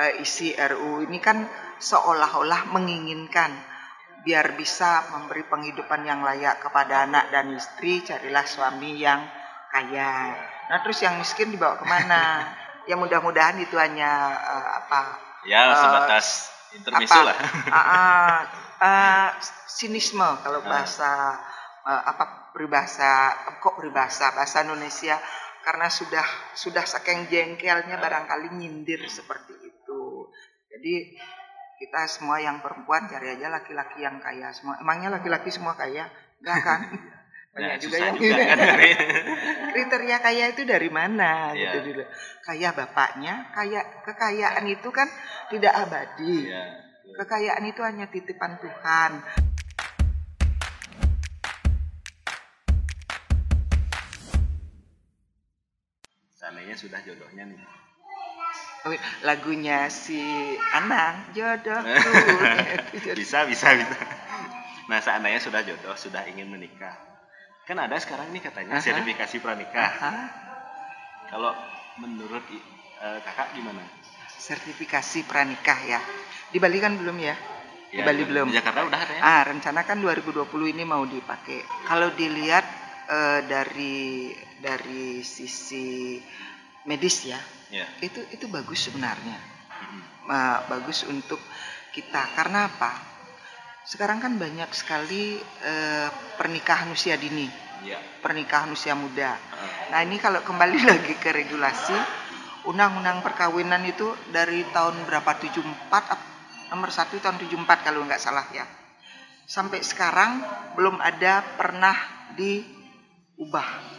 [0.00, 1.44] uh, isi RU ini kan
[1.76, 3.52] seolah-olah menginginkan
[4.24, 9.20] biar bisa memberi penghidupan yang layak kepada anak dan istri carilah suami yang
[9.68, 10.32] kaya.
[10.72, 12.48] Nah terus yang miskin dibawa ke mana?
[12.88, 15.00] ya mudah-mudahan itu hanya uh, apa?
[15.44, 17.36] Ya sebatas uh, intermisu lah.
[17.36, 19.30] uh, uh, uh,
[19.70, 20.66] sinisme kalau ya.
[20.66, 21.38] bahasa
[21.86, 25.16] uh, apa peribahasa kok peribahasa bahasa Indonesia
[25.62, 26.26] karena sudah
[26.58, 30.26] sudah saking jengkelnya barangkali nyindir seperti itu.
[30.66, 31.14] Jadi
[31.78, 34.82] kita semua yang perempuan cari aja laki-laki yang kaya semua.
[34.82, 36.10] Emangnya laki-laki semua kaya?
[36.42, 36.80] Enggak kan?
[37.52, 38.58] Banyak ya, juga yang juga kan
[39.76, 41.68] kriteria kaya itu dari mana ya.
[41.68, 42.04] gitu dulu.
[42.40, 45.04] Kaya bapaknya, kaya kekayaan itu kan
[45.52, 46.48] tidak abadi.
[46.48, 46.91] Ya.
[47.12, 49.20] Kekayaan itu hanya titipan Tuhan.
[56.32, 57.60] Seandainya sudah jodohnya nih.
[59.22, 60.18] Lagunya si
[60.74, 61.86] Anang jodoh
[63.20, 63.96] bisa bisa bisa.
[64.90, 66.96] Nah seandainya sudah jodoh sudah ingin menikah.
[67.68, 69.90] Kan ada sekarang nih katanya sertifikasi pranikah.
[71.30, 71.54] Kalau
[72.00, 72.42] menurut
[72.98, 74.01] uh, kakak gimana
[74.42, 76.00] sertifikasi pranikah ya.
[76.50, 77.38] Di Bali kan belum ya?
[77.94, 78.50] Di ya, Bali belum.
[78.50, 79.22] Di Jakarta udah ada ya.
[79.22, 81.86] Ah rencana kan 2020 ini mau dipakai.
[81.86, 82.66] Kalau dilihat
[83.06, 86.18] uh, dari dari sisi
[86.82, 87.38] medis ya
[87.70, 87.86] yeah.
[88.02, 89.38] itu itu bagus sebenarnya.
[89.38, 90.02] Mm-hmm.
[90.26, 91.38] uh, bagus untuk
[91.94, 92.26] kita.
[92.34, 92.90] Karena apa?
[93.86, 97.46] Sekarang kan banyak sekali uh, pernikahan usia dini
[97.86, 98.02] yeah.
[98.22, 99.34] pernikahan usia muda.
[99.34, 99.94] Uh.
[99.94, 102.21] nah ini kalau kembali lagi ke regulasi
[102.68, 108.64] undang-undang perkawinan itu dari tahun berapa 74 nomor satu tahun 74 kalau nggak salah ya
[109.46, 110.40] sampai sekarang
[110.78, 111.94] belum ada pernah
[112.38, 113.92] diubah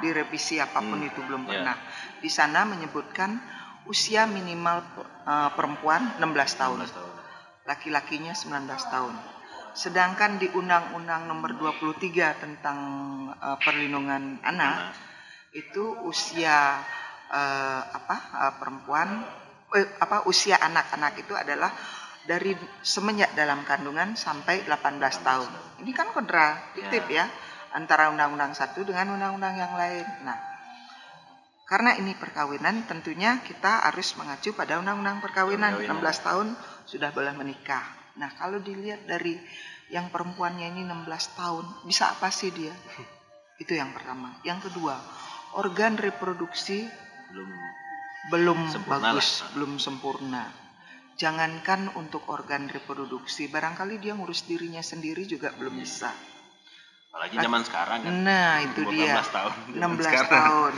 [0.00, 1.08] direvisi apa pun hmm.
[1.10, 1.50] itu belum yeah.
[1.50, 1.76] pernah.
[2.18, 3.38] Di sana menyebutkan
[3.86, 4.82] usia minimal
[5.26, 6.78] uh, perempuan 16 tahun.
[7.66, 9.14] Laki-lakinya 19 tahun.
[9.76, 12.78] Sedangkan di Undang-Undang Nomor 23 tentang
[13.38, 14.96] uh, perlindungan anak
[15.54, 16.82] itu usia
[17.30, 19.08] uh, apa uh, perempuan
[19.76, 21.72] eh, apa usia anak-anak itu adalah
[22.28, 22.52] dari
[22.84, 25.50] semenjak dalam kandungan sampai 18 tahun.
[25.80, 27.24] Ini kan kontradiktif ya.
[27.24, 27.26] ya
[27.72, 30.04] antara undang-undang satu dengan undang-undang yang lain.
[30.24, 30.36] Nah,
[31.68, 35.88] karena ini perkawinan tentunya kita harus mengacu pada undang-undang perkawinan 16
[36.24, 36.52] tahun
[36.88, 37.84] sudah boleh menikah.
[38.16, 39.36] Nah, kalau dilihat dari
[39.88, 42.72] yang perempuannya ini 16 tahun, bisa apa sih dia?
[43.62, 44.36] Itu yang pertama.
[44.44, 44.96] Yang kedua,
[45.56, 46.88] organ reproduksi
[47.32, 47.50] belum
[48.28, 49.48] belum bagus, lah.
[49.56, 50.44] belum sempurna.
[51.18, 56.14] Jangankan untuk organ reproduksi, barangkali dia ngurus dirinya sendiri juga belum bisa.
[57.10, 58.12] Apalagi zaman sekarang kan.
[58.22, 59.18] Nah, itu dia.
[59.18, 59.52] 16 tahun.
[59.74, 60.30] 16 sekarang.
[60.30, 60.74] tahun.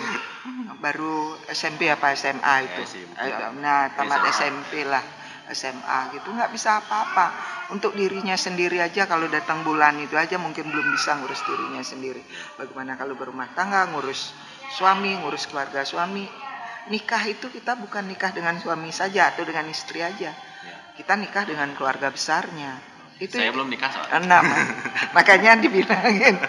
[0.81, 2.83] Baru SMP apa SMA ya, itu.
[3.21, 4.33] Ya, nah, tamat SMA.
[4.33, 5.05] SMP lah.
[5.51, 7.35] SMA gitu nggak bisa apa-apa
[7.75, 12.23] untuk dirinya sendiri aja kalau datang bulan itu aja mungkin belum bisa ngurus dirinya sendiri
[12.55, 14.31] bagaimana kalau berumah tangga ngurus
[14.71, 16.25] suami ngurus keluarga suami
[16.91, 20.35] nikah itu kita bukan nikah dengan suami saja atau dengan istri aja.
[20.35, 20.75] Ya.
[20.99, 22.81] Kita nikah dengan keluarga besarnya.
[23.21, 24.17] Itu Saya belum nikah soalnya.
[24.17, 24.45] Enam.
[25.17, 26.41] makanya dibilangin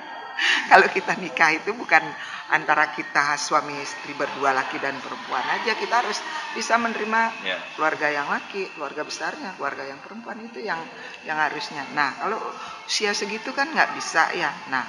[0.70, 2.02] kalau kita nikah itu bukan
[2.46, 6.22] antara kita suami istri berdua laki dan perempuan aja kita harus
[6.54, 7.58] bisa menerima yeah.
[7.74, 10.78] keluarga yang laki keluarga besarnya keluarga yang perempuan itu yang
[11.26, 12.38] yang harusnya nah kalau
[12.86, 14.86] usia segitu kan nggak bisa ya nah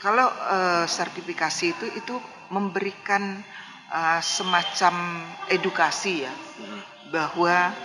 [0.00, 2.16] kalau uh, sertifikasi itu itu
[2.48, 3.44] memberikan
[3.92, 7.12] uh, semacam edukasi ya hmm.
[7.12, 7.76] bahwa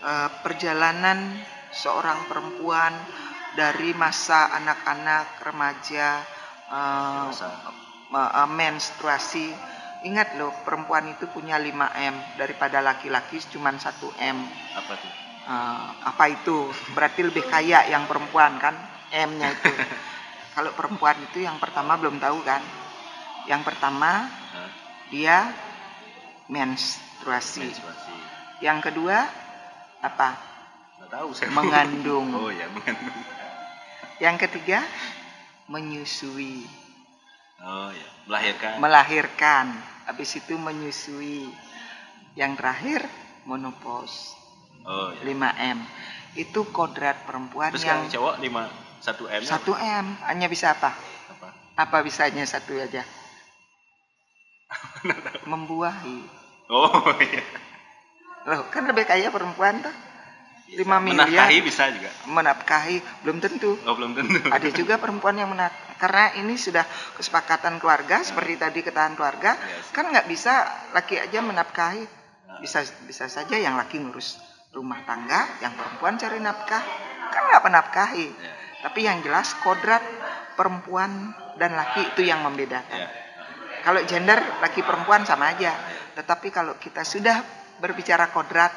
[0.00, 1.18] uh, perjalanan
[1.74, 2.94] seorang perempuan
[3.58, 6.22] dari masa anak-anak remaja
[6.70, 9.50] uh, menstruasi.
[10.00, 13.84] Ingat loh perempuan itu punya 5 m daripada laki-laki cuma 1
[14.16, 14.38] m.
[14.78, 15.12] Apa tuh?
[15.50, 16.72] Uh, apa itu?
[16.96, 18.72] Berarti lebih kaya yang perempuan kan
[19.12, 19.68] m-nya itu
[20.60, 22.60] kalau perempuan itu yang pertama belum tahu kan
[23.48, 24.28] yang pertama
[25.08, 25.48] dia
[26.52, 27.64] menstruasi.
[27.64, 28.16] menstruasi
[28.60, 29.24] yang kedua
[30.04, 30.36] apa
[31.00, 33.16] Nggak tahu saya mengandung oh ya mengandung
[34.20, 34.84] yang ketiga
[35.64, 36.68] menyusui
[37.60, 38.80] Oh ya, melahirkan.
[38.80, 39.66] Melahirkan.
[40.08, 41.44] Habis itu menyusui.
[42.32, 43.00] Yang terakhir
[43.44, 44.32] monopos.
[44.88, 45.28] Oh ya.
[45.28, 45.76] 5M.
[46.40, 49.42] Itu kodrat perempuan Terus yang cowok 5 1 M.
[49.42, 50.06] 1 M.
[50.28, 50.92] Hanya bisa apa?
[51.32, 51.48] Apa?
[51.76, 53.00] Apa bisanya satu aja?
[55.50, 56.20] Membuahi.
[56.70, 57.42] Oh iya.
[58.46, 59.94] Loh, kan lebih kaya perempuan tuh.
[60.70, 61.26] 5 miliar.
[61.26, 62.10] Menafkahi bisa juga.
[62.30, 63.74] Menafkahi belum tentu.
[63.82, 64.38] Oh, belum tentu.
[64.54, 66.86] Ada juga perempuan yang menat karena ini sudah
[67.18, 69.92] kesepakatan keluarga seperti tadi ketahan keluarga, yes.
[69.92, 70.64] kan nggak bisa
[70.96, 72.22] laki aja menafkahi.
[72.64, 74.40] Bisa bisa saja yang laki ngurus
[74.72, 76.80] rumah tangga, yang perempuan cari nafkah.
[77.28, 78.26] Kan nggak penafkahi.
[78.32, 78.59] Yeah.
[78.80, 80.00] Tapi yang jelas kodrat
[80.56, 83.00] perempuan dan laki itu yang membedakan.
[83.08, 83.12] Yeah.
[83.80, 85.72] Kalau gender laki perempuan sama aja.
[86.16, 87.40] Tetapi kalau kita sudah
[87.80, 88.72] berbicara kodrat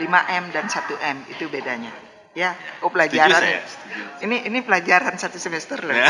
[0.00, 1.92] 5M dan 1M itu bedanya.
[2.36, 3.34] Ya, oh pelajaran.
[3.34, 4.02] Setuju saya, setuju.
[4.24, 5.96] Ini ini pelajaran satu semester loh.
[5.96, 6.06] Ya.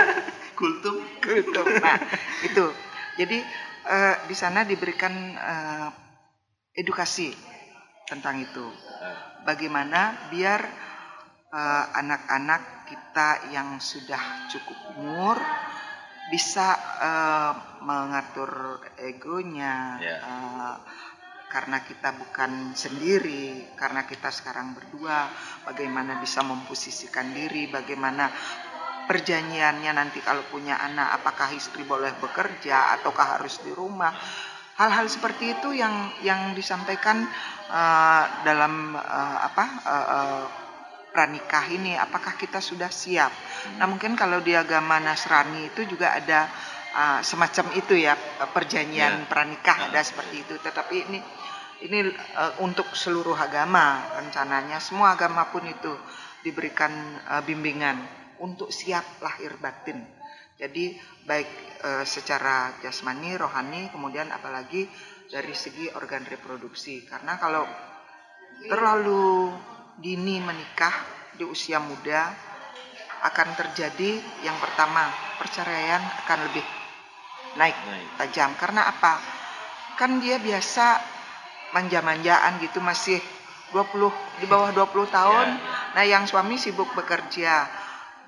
[0.58, 1.04] Kultum.
[1.20, 1.66] Kultum.
[1.82, 2.00] Nah,
[2.42, 2.64] itu.
[3.20, 3.38] Jadi
[3.86, 5.88] uh, di sana diberikan uh,
[6.72, 7.34] edukasi
[8.08, 8.66] tentang itu.
[9.46, 10.60] Bagaimana biar
[11.54, 15.36] eh, anak-anak uh, kita yang sudah cukup umur
[16.26, 17.52] bisa uh,
[17.86, 20.18] mengatur egonya, yeah.
[20.18, 20.26] Ya.
[20.26, 20.76] uh,
[21.46, 25.30] karena kita bukan sendiri, karena kita sekarang berdua,
[25.62, 28.26] bagaimana bisa memposisikan diri, bagaimana
[29.06, 34.10] perjanjiannya nanti kalau punya anak, apakah istri boleh bekerja ataukah harus di rumah.
[34.76, 37.24] Hal-hal seperti itu yang yang disampaikan
[37.70, 40.65] uh, dalam uh, apa uh, uh,
[41.16, 43.32] pranikah ini, apakah kita sudah siap?
[43.80, 46.44] Nah mungkin kalau di agama Nasrani itu juga ada
[46.92, 48.12] uh, semacam itu ya
[48.52, 49.28] perjanjian yeah.
[49.28, 50.60] pranikah ada seperti itu.
[50.60, 51.18] Tetapi ini
[51.88, 55.96] ini uh, untuk seluruh agama rencananya semua agama pun itu
[56.44, 56.92] diberikan
[57.32, 57.96] uh, bimbingan
[58.44, 60.04] untuk siap lahir batin.
[60.60, 60.92] Jadi
[61.24, 64.84] baik uh, secara jasmani rohani kemudian apalagi
[65.32, 67.08] dari segi organ reproduksi.
[67.08, 67.64] Karena kalau
[68.64, 69.52] terlalu
[69.96, 70.92] dini menikah
[71.32, 72.28] di usia muda
[73.24, 75.08] akan terjadi yang pertama
[75.40, 76.64] perceraian akan lebih
[77.56, 77.76] naik
[78.20, 78.52] tajam.
[78.60, 79.16] Karena apa?
[79.96, 81.00] Kan dia biasa
[81.72, 83.18] manja-manjaan gitu masih
[83.72, 85.48] 20 di bawah 20 tahun.
[85.56, 85.94] Yeah, yeah.
[85.96, 87.64] nah yang suami sibuk bekerja.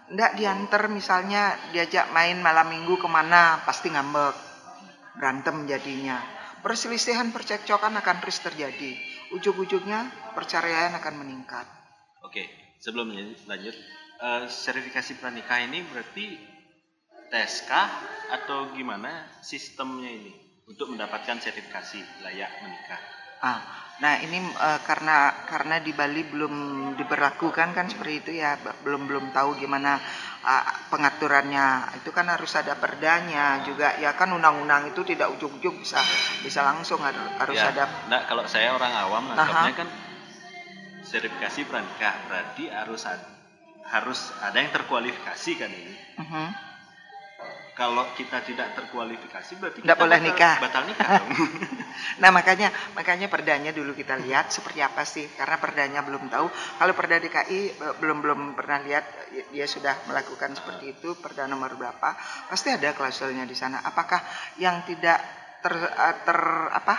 [0.09, 4.33] Ndak diantar misalnya diajak main malam minggu ke mana pasti ngambek.
[5.20, 6.16] Berantem jadinya.
[6.64, 11.66] Perselisihan percekcokan akan terus terjadi ujung-ujungnya perceraian akan meningkat
[12.24, 12.42] oke
[12.78, 13.12] sebelum
[13.48, 13.76] lanjut
[14.22, 16.38] uh, sertifikasi pranikah ini berarti
[17.28, 17.88] tes kah
[18.32, 20.32] atau gimana sistemnya ini
[20.68, 23.00] untuk mendapatkan sertifikasi layak menikah?
[23.40, 26.54] Ah, nah ini uh, karena karena di Bali belum
[26.94, 28.54] diberlakukan kan seperti itu ya,
[28.87, 29.98] belum belum tahu gimana
[30.46, 31.98] uh, pengaturannya.
[31.98, 35.98] Itu kan harus ada perdanya juga ya kan undang-undang itu tidak ujuk-ujuk bisa
[36.46, 37.84] bisa langsung harus ya, ada.
[38.06, 39.88] Nah, kalau saya orang awam nangkapnya kan
[41.02, 43.28] sertifikasi pranikah berarti harus ada,
[43.90, 45.94] harus ada yang terkualifikasi kan ini.
[46.14, 46.30] Uh mhm.
[46.30, 46.67] -huh
[47.78, 50.58] kalau kita tidak terkualifikasi berarti tidak boleh nikah.
[50.58, 51.22] batal nikah
[52.22, 56.50] nah makanya makanya perdanya dulu kita lihat seperti apa sih karena perdanya belum tahu.
[56.50, 59.04] Kalau perda DKI belum belum pernah lihat
[59.54, 62.18] dia sudah melakukan seperti itu perda nomor berapa
[62.50, 63.78] pasti ada klausulnya di sana.
[63.86, 64.18] Apakah
[64.58, 65.22] yang tidak
[65.62, 66.38] ter, eh, ter
[66.74, 66.94] apa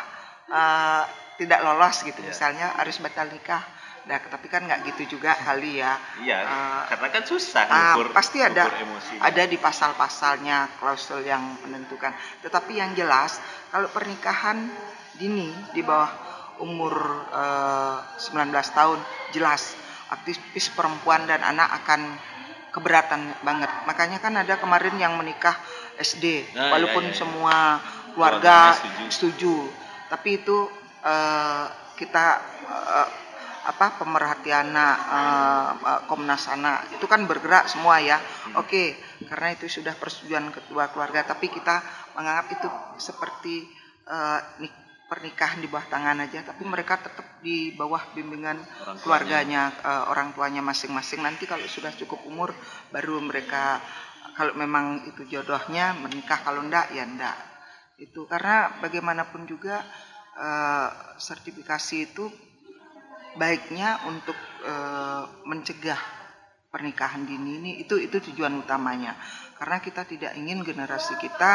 [0.48, 1.04] uh,
[1.40, 2.32] tidak lolos gitu yeah.
[2.32, 3.64] misalnya harus batal nikah
[4.08, 6.00] Nah, tapi kan nggak gitu juga kali ya.
[6.24, 9.20] Iya, uh, karena kan susah uh, pasti ada emosi.
[9.20, 12.16] ada di pasal-pasalnya klausul yang menentukan.
[12.42, 13.38] Tetapi yang jelas
[13.70, 14.70] kalau pernikahan
[15.20, 16.10] dini di bawah
[16.64, 16.94] umur
[17.32, 19.00] uh, 19 tahun
[19.36, 19.76] jelas
[20.10, 22.02] aktivis perempuan dan anak akan
[22.70, 23.70] keberatan banget.
[23.86, 25.58] Makanya kan ada kemarin yang menikah
[26.00, 27.18] SD, nah, walaupun iya, iya.
[27.20, 27.56] semua
[28.16, 29.06] keluarga setuju.
[29.12, 29.56] setuju,
[30.08, 30.58] tapi itu
[31.04, 31.66] uh,
[32.00, 32.26] kita
[32.66, 33.08] uh,
[33.66, 38.18] apa pemerhatian uh, Komnas Anak itu kan bergerak semua ya.
[38.20, 38.64] Hmm.
[38.64, 38.88] Oke, okay,
[39.28, 41.84] karena itu sudah persetujuan kedua keluarga, tapi kita
[42.16, 42.68] menganggap itu
[43.02, 43.68] seperti
[44.08, 44.40] uh,
[45.10, 50.32] pernikahan di bawah tangan aja, tapi mereka tetap di bawah bimbingan orang keluarganya, uh, orang
[50.38, 51.26] tuanya masing-masing.
[51.26, 52.54] Nanti kalau sudah cukup umur,
[52.94, 53.82] baru mereka
[54.38, 57.36] kalau memang itu jodohnya menikah, kalau enggak ya enggak.
[58.00, 59.84] Itu karena bagaimanapun juga
[60.40, 62.49] uh, sertifikasi itu
[63.36, 64.74] baiknya untuk e,
[65.46, 66.00] mencegah
[66.70, 69.18] pernikahan dini ini itu itu tujuan utamanya.
[69.60, 71.52] Karena kita tidak ingin generasi kita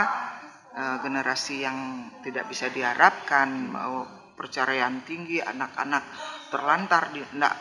[0.75, 6.03] e, generasi yang tidak bisa diharapkan mau perceraian tinggi anak-anak
[6.51, 7.55] terlantar di enggak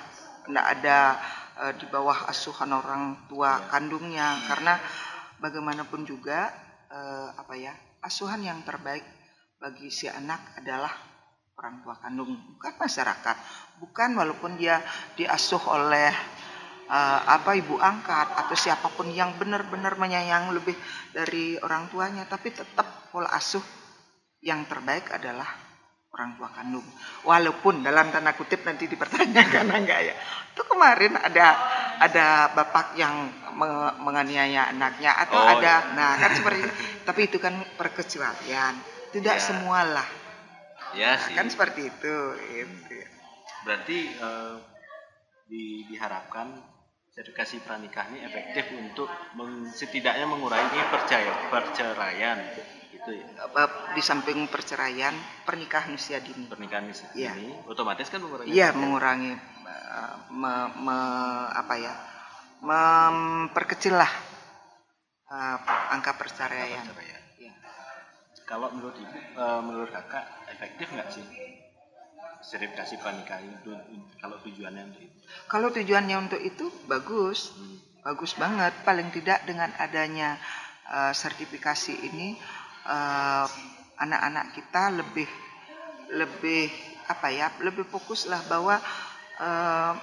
[0.50, 1.00] enggak ada
[1.58, 4.38] e, di bawah asuhan orang tua kandungnya.
[4.46, 4.78] Karena
[5.42, 6.52] bagaimanapun juga
[6.92, 7.00] e,
[7.34, 7.74] apa ya
[8.04, 9.06] asuhan yang terbaik
[9.64, 10.92] bagi si anak adalah
[11.56, 13.38] orang tua kandung bukan masyarakat
[13.82, 14.82] bukan walaupun dia
[15.18, 16.12] diasuh oleh
[16.90, 20.76] uh, apa ibu angkat atau siapa pun yang benar-benar menyayang lebih
[21.14, 23.64] dari orang tuanya tapi tetap pola asuh
[24.44, 25.48] yang terbaik adalah
[26.14, 26.86] orang tua kandung
[27.26, 30.16] walaupun dalam tanda kutip nanti dipertanyakan enggak ya
[30.54, 31.48] itu kemarin ada
[31.98, 33.30] ada bapak yang
[34.02, 35.96] menganiaya anaknya atau oh, ada iya.
[35.98, 36.62] nah kan seperti
[37.08, 38.78] tapi itu kan perkecualian
[39.14, 39.42] tidak ya.
[39.42, 40.24] semualah
[40.94, 41.34] Ya nah, sih.
[41.34, 42.16] Kan seperti itu.
[42.38, 42.98] Gitu.
[43.64, 44.60] Berarti uh,
[45.48, 46.60] di, diharapkan
[47.14, 49.06] sertifikasi pranikah ini efektif untuk
[49.38, 52.42] meng, setidaknya mengurangi percaya, perceraian
[52.90, 53.26] itu ya.
[53.94, 55.14] Di samping perceraian,
[55.46, 56.50] pernikahan usia dini.
[56.50, 57.38] Pernikahan usia ya.
[57.38, 58.50] dini otomatis kan mengurangi.
[58.50, 59.32] Iya, mengurangi
[60.34, 60.98] me, me,
[61.54, 61.94] apa ya?
[62.64, 64.08] memperkecil lah
[65.28, 65.58] uh,
[65.92, 66.80] angka perceraian.
[66.80, 67.22] Angka perceraian.
[68.44, 71.24] Kalau menurut ibu, uh, menurut kakak efektif nggak sih
[72.44, 73.72] sertifikasi pernikahan itu
[74.20, 75.18] kalau tujuannya untuk itu?
[75.48, 78.04] Kalau tujuannya untuk itu bagus, hmm.
[78.04, 78.74] bagus banget.
[78.84, 80.36] Paling tidak dengan adanya
[80.92, 82.36] uh, sertifikasi ini
[82.84, 83.48] eh,
[84.00, 85.30] anak-anak kita lebih
[86.14, 86.68] lebih
[87.08, 88.80] apa ya, lebih fokus lah bahwa
[89.40, 89.94] uh,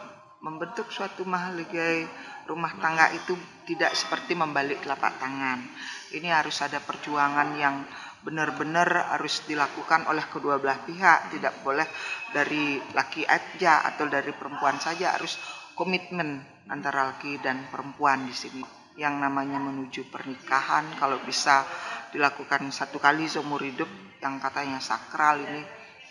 [0.40, 2.04] membentuk suatu mahaligai
[2.48, 3.36] rumah tangga itu
[3.68, 5.62] tidak seperti membalik telapak tangan.
[6.10, 7.86] Ini harus ada perjuangan yang
[8.20, 11.88] benar-benar harus dilakukan oleh kedua belah pihak, tidak boleh
[12.32, 15.40] dari laki aja atau dari perempuan saja harus
[15.72, 18.62] komitmen antara laki dan perempuan di sini.
[19.00, 21.64] Yang namanya menuju pernikahan kalau bisa
[22.12, 23.88] dilakukan satu kali seumur hidup
[24.20, 25.62] yang katanya sakral ini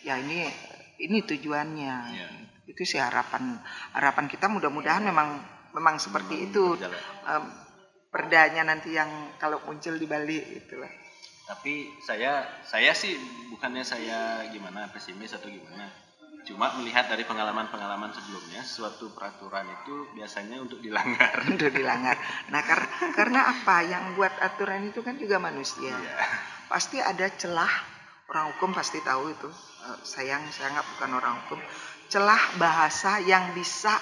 [0.01, 0.49] ya ini
[0.97, 1.95] ini tujuannya.
[2.09, 2.29] Ya.
[2.65, 3.61] Itu sih harapan
[3.93, 5.37] harapan kita mudah-mudahan memang
[5.77, 6.73] memang seperti itu.
[7.29, 7.45] Um,
[8.09, 10.89] perdanya nanti yang kalau muncul di Bali itulah
[11.49, 13.17] tapi saya saya sih
[13.49, 15.89] bukannya saya gimana pesimis atau gimana.
[16.45, 22.15] Cuma melihat dari pengalaman-pengalaman sebelumnya suatu peraturan itu biasanya untuk dilanggar untuk dilanggar
[22.53, 22.85] nah kar
[23.17, 23.81] karena apa?
[23.81, 25.89] Yang buat aturan itu kan juga manusia.
[25.89, 26.29] Yeah.
[26.69, 27.97] pasti ada celah.
[28.29, 29.49] Orang hukum pasti tahu itu.
[29.89, 31.59] Uh, sayang saya nggak bukan orang hukum.
[32.13, 33.97] Celah bahasa yang bisa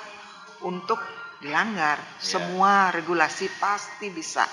[0.67, 0.99] untuk
[1.39, 2.19] dilanggar yeah.
[2.19, 4.43] semua regulasi pasti bisa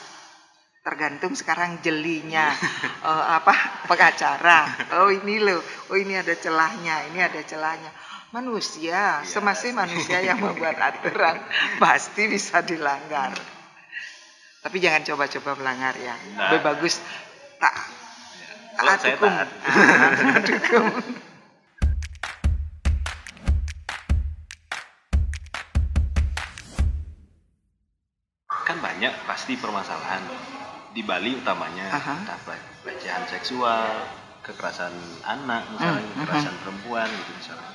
[0.85, 2.53] tergantung sekarang jelinya
[3.01, 4.92] uh, apa pengacara.
[5.01, 5.64] Oh ini loh.
[5.88, 7.88] Oh ini ada celahnya ini ada celahnya.
[8.37, 11.38] Manusia ya, semasa manusia yang membuat aturan
[11.83, 13.33] pasti bisa dilanggar.
[14.61, 16.14] Tapi jangan coba-coba melanggar ya.
[16.35, 16.51] Nah.
[16.53, 17.01] lebih bagus
[17.62, 17.75] tak.
[18.75, 19.31] Taat hukum
[20.51, 20.87] hukum
[28.64, 30.25] kan banyak pasti permasalahan
[30.94, 32.22] di Bali utamanya uh-huh.
[32.22, 32.38] entah
[32.87, 33.90] pelecehan seksual,
[34.46, 34.94] kekerasan
[35.26, 36.22] anak, misalnya uh-huh.
[36.22, 37.70] kekerasan perempuan gitu misalnya.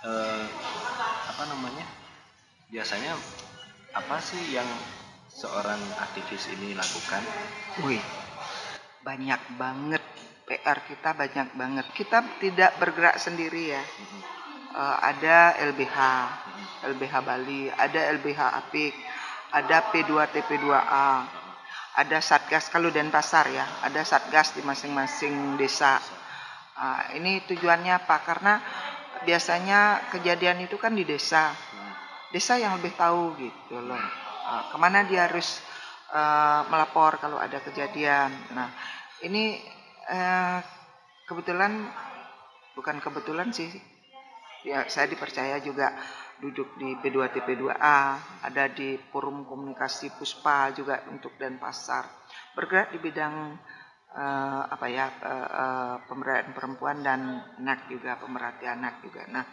[0.00, 0.46] Uh,
[1.26, 1.84] apa namanya?
[2.70, 3.18] Biasanya
[3.90, 4.66] apa sih yang
[5.26, 7.20] seorang aktivis ini lakukan?
[7.82, 8.00] Wih,
[9.02, 10.02] banyak banget
[10.46, 11.86] PR kita banyak banget.
[11.98, 13.82] Kita tidak bergerak sendiri ya.
[13.82, 14.22] Uh-huh.
[14.70, 16.94] Uh, ada LBH, uh-huh.
[16.94, 18.94] LBH Bali, ada LBH Apik,
[19.50, 21.39] ada P2TP2A
[21.98, 25.98] ada satgas kalau Denpasar ya, ada satgas di masing-masing desa.
[26.78, 28.16] Uh, ini tujuannya apa?
[28.22, 28.62] Karena
[29.26, 31.50] biasanya kejadian itu kan di desa.
[32.30, 33.98] Desa yang lebih tahu gitu loh.
[34.46, 35.58] Uh, ke mana dia harus
[36.14, 38.30] uh, melapor kalau ada kejadian.
[38.54, 38.70] Nah,
[39.26, 39.58] ini
[40.08, 40.62] uh,
[41.26, 41.90] kebetulan
[42.78, 43.68] bukan kebetulan sih.
[44.62, 45.90] Ya, saya dipercaya juga
[46.40, 48.00] duduk di P2TP2A,
[48.42, 52.08] ada di forum komunikasi Puspa juga untuk Denpasar.
[52.56, 53.54] Bergerak di bidang
[54.16, 59.28] uh, apa ya uh, uh, pemberdayaan perempuan dan anak juga pemerhati anak juga.
[59.28, 59.44] Nah,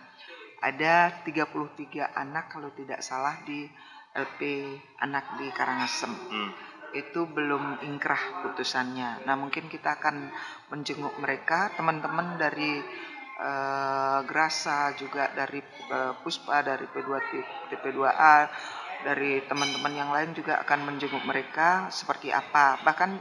[0.64, 3.68] ada 33 anak kalau tidak salah di
[4.18, 4.40] LP
[5.04, 6.10] anak di Karangasem.
[6.10, 6.52] Hmm.
[6.96, 9.28] Itu belum ingkrah putusannya.
[9.28, 10.32] Nah, mungkin kita akan
[10.74, 12.82] menjenguk mereka, teman-teman dari
[13.38, 15.62] uh, Grasa juga dari
[15.94, 17.10] uh, Puspa dari P2
[17.72, 18.36] TP2A
[19.06, 22.82] dari teman-teman yang lain juga akan menjenguk mereka seperti apa.
[22.82, 23.12] Bahkan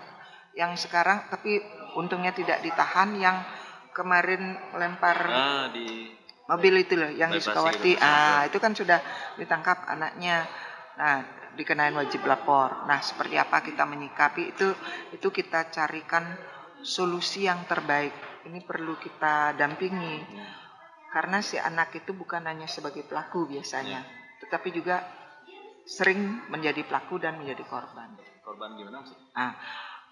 [0.56, 1.60] yang sekarang tapi
[2.00, 3.44] untungnya tidak ditahan yang
[3.92, 6.12] kemarin lempar ah, di
[6.48, 9.00] mobil itu loh yang di Sukawati ah itu kan sudah
[9.36, 10.48] ditangkap anaknya.
[10.96, 11.24] Nah
[11.56, 12.88] dikenain wajib lapor.
[12.88, 14.72] Nah seperti apa kita menyikapi itu
[15.12, 16.24] itu kita carikan
[16.84, 18.12] solusi yang terbaik
[18.46, 20.22] ini perlu kita dampingi
[21.10, 24.10] karena si anak itu bukan hanya sebagai pelaku biasanya ya.
[24.46, 25.02] tetapi juga
[25.86, 29.54] sering menjadi pelaku dan menjadi korban korban gimana sih ah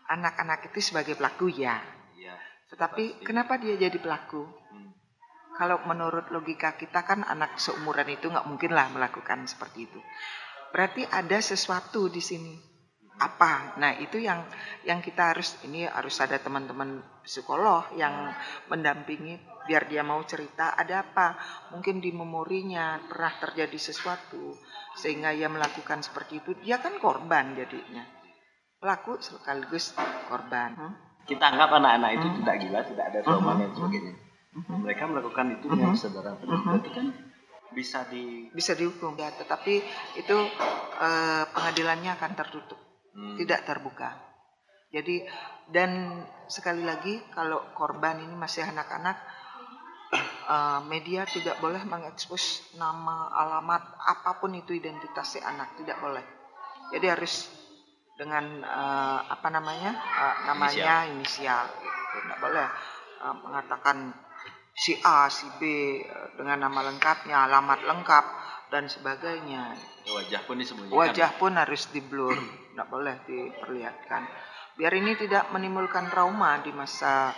[0.08, 1.80] anak-anak itu sebagai pelaku ya.
[2.16, 2.36] ya
[2.68, 3.24] Tetapi pasti.
[3.24, 4.44] kenapa dia jadi pelaku?
[4.44, 4.92] Hmm.
[5.54, 10.00] Kalau menurut logika kita kan anak seumuran itu nggak mungkin lah melakukan seperti itu.
[10.74, 12.54] Berarti ada sesuatu di sini.
[13.14, 13.78] Apa?
[13.78, 14.42] Nah itu yang
[14.82, 18.34] yang kita harus ini harus ada teman-teman psikolog yang
[18.66, 21.38] mendampingi biar dia mau cerita ada apa.
[21.70, 24.58] Mungkin di memorinya pernah terjadi sesuatu
[24.98, 26.50] sehingga ia melakukan seperti itu.
[26.62, 28.02] Dia kan korban jadinya
[28.84, 29.96] pelaku sekaligus
[30.28, 30.76] korban.
[30.76, 30.94] Hmm?
[31.24, 32.36] Kita anggap anak-anak itu hmm.
[32.44, 33.60] tidak gila, tidak ada trauma hmm.
[33.64, 34.14] dan sebagainya.
[34.52, 34.78] Hmm.
[34.84, 36.00] Mereka melakukan itu dengan hmm.
[36.04, 36.64] saudara hmm.
[36.68, 37.06] berarti kan
[37.72, 39.80] bisa di bisa dihukum ya, tetapi
[40.20, 40.36] itu
[41.00, 42.78] eh, pengadilannya akan tertutup,
[43.14, 43.36] hmm.
[43.40, 44.10] tidak terbuka.
[44.94, 45.26] Jadi
[45.70, 49.16] dan sekali lagi kalau korban ini masih anak-anak,
[50.46, 56.22] uh, media tidak boleh mengekspos nama, alamat, apa pun itu identitas si anak tidak boleh.
[56.94, 57.50] Jadi harus
[58.14, 61.98] dengan uh, apa namanya uh, namanya inisial, inisial gitu.
[62.14, 62.66] Tidak boleh
[63.26, 64.14] uh, mengatakan
[64.74, 65.62] si A, si B
[66.38, 68.24] dengan nama lengkapnya, alamat lengkap
[68.74, 69.78] dan sebagainya.
[70.10, 70.98] Wajah pun disembunyikan.
[70.98, 72.34] Wajah pun harus diblur,
[72.74, 74.22] tidak boleh diperlihatkan.
[74.74, 77.30] Biar ini tidak menimbulkan trauma di masa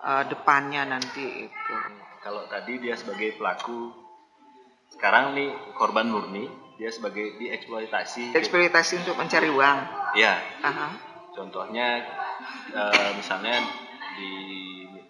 [0.00, 1.76] uh, depannya nanti itu.
[2.24, 3.92] Kalau tadi dia sebagai pelaku,
[4.96, 6.48] sekarang nih korban murni,
[6.80, 9.78] dia sebagai dieksploitasi eksploitasi untuk mencari uang
[10.18, 10.34] ya
[10.66, 10.90] uh-huh.
[11.30, 12.02] contohnya
[12.74, 13.62] uh, misalnya
[14.18, 14.34] di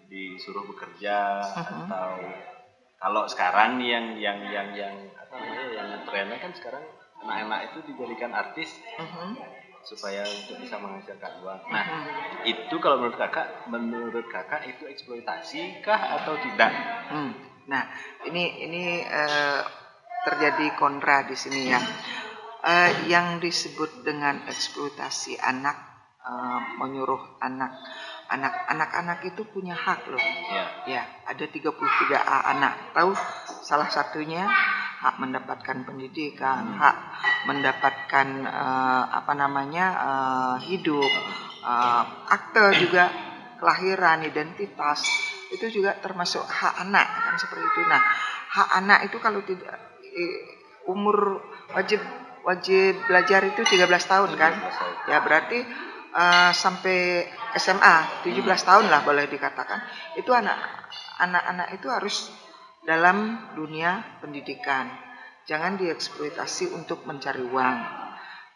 [0.05, 1.89] disuruh bekerja uh-huh.
[1.89, 2.13] atau
[3.03, 6.83] kalau sekarang nih yang yang yang yang apa namanya yang trennya kan sekarang
[7.19, 9.35] anak-anak itu dijadikan artis uh-huh.
[9.83, 11.61] supaya untuk bisa menghasilkan uang.
[11.67, 12.47] Nah, uh-huh.
[12.47, 16.71] itu kalau menurut kakak, menurut kakak itu eksploitasi kah atau tidak?
[17.11, 17.31] Hmm.
[17.67, 17.91] Nah,
[18.23, 19.61] ini ini uh,
[20.23, 21.83] terjadi kontra di sini ya.
[22.63, 25.75] Uh, yang disebut dengan eksploitasi anak
[26.23, 27.75] uh, menyuruh anak
[28.33, 30.17] anak anak-anak itu punya hak loh.
[30.49, 30.65] Ya.
[30.89, 31.69] Ya, ada 33
[32.57, 32.73] anak.
[32.97, 33.13] Tahu
[33.61, 34.49] salah satunya
[35.03, 36.79] hak mendapatkan pendidikan, hmm.
[36.79, 36.97] hak
[37.45, 41.11] mendapatkan uh, apa namanya uh, hidup,
[41.61, 43.11] uh, akte juga
[43.61, 45.05] kelahiran, identitas
[45.53, 47.81] itu juga termasuk hak anak kan seperti itu.
[47.85, 48.01] Nah,
[48.57, 49.77] hak anak itu kalau tidak
[50.89, 51.39] umur
[51.71, 52.01] wajib
[52.43, 54.53] wajib belajar itu 13 tahun kan?
[55.07, 55.63] Ya berarti
[56.13, 58.63] uh, sampai SMA 17 hmm.
[58.63, 59.79] tahun lah boleh dikatakan.
[60.17, 60.57] Itu anak
[61.19, 62.29] anak-anak itu harus
[62.85, 64.89] dalam dunia pendidikan.
[65.43, 67.77] Jangan dieksploitasi untuk mencari uang.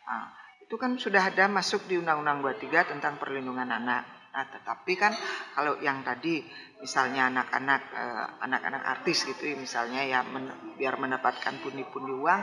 [0.08, 0.26] Nah,
[0.64, 4.32] itu kan sudah ada masuk di Undang-Undang 23 tentang perlindungan anak.
[4.32, 5.12] Nah, tetapi kan
[5.58, 6.46] kalau yang tadi
[6.78, 12.42] misalnya anak-anak eh, anak-anak artis gitu ya, misalnya ya men, biar mendapatkan pundi-pundi uang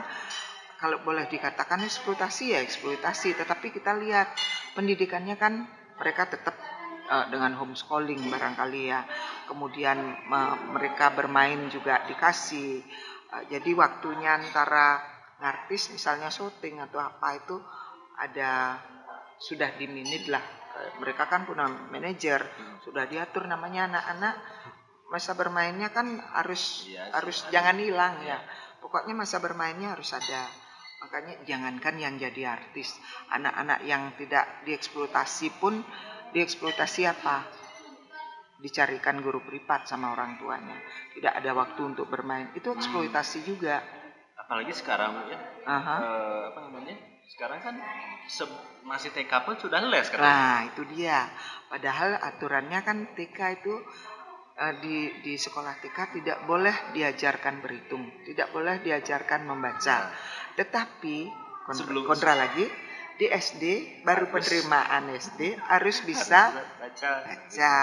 [0.79, 3.35] kalau boleh dikatakan eksploitasi ya eksploitasi.
[3.35, 4.35] Tetapi kita lihat
[4.75, 6.55] pendidikannya kan mereka tetap
[7.07, 9.07] uh, dengan homeschooling barangkali ya.
[9.47, 9.97] Kemudian
[10.29, 12.83] uh, mereka bermain juga dikasih.
[13.31, 15.01] Uh, jadi waktunya antara
[15.39, 17.57] artis misalnya syuting atau apa itu
[18.19, 18.79] ada
[19.39, 20.43] sudah diminit lah.
[20.99, 22.83] Mereka kan punya manajer hmm.
[22.83, 24.35] sudah diatur namanya anak-anak.
[25.05, 28.35] Masa bermainnya kan harus ya, harus jangan hilang ya.
[28.35, 30.45] ya pokoknya masa bermainnya harus ada
[31.03, 32.95] makanya jangankan yang jadi artis.
[33.31, 35.83] Anak-anak yang tidak dieksploitasi pun
[36.31, 37.45] dieksploitasi apa?
[38.59, 40.77] Dicarikan guru privat sama orang tuanya.
[41.13, 42.51] Tidak ada waktu untuk bermain.
[42.55, 42.77] Itu hmm.
[42.79, 43.47] eksploitasi hmm.
[43.47, 43.83] juga.
[44.39, 45.39] Apalagi sekarang ya.
[45.65, 46.95] Uh, apa namanya?
[47.25, 47.75] Sekarang kan
[48.85, 51.25] masih TK pun sudah les kan nah itu dia.
[51.67, 53.73] Padahal aturannya kan TK itu
[54.79, 60.07] di di sekolah TK tidak boleh diajarkan berhitung tidak boleh diajarkan membaca.
[60.07, 60.11] Nah.
[60.55, 61.27] tetapi
[61.67, 62.63] kontra, Sebelum, kontra lagi
[63.15, 63.63] di SD
[64.03, 67.75] baru penerimaan SD harus bisa baca, baca.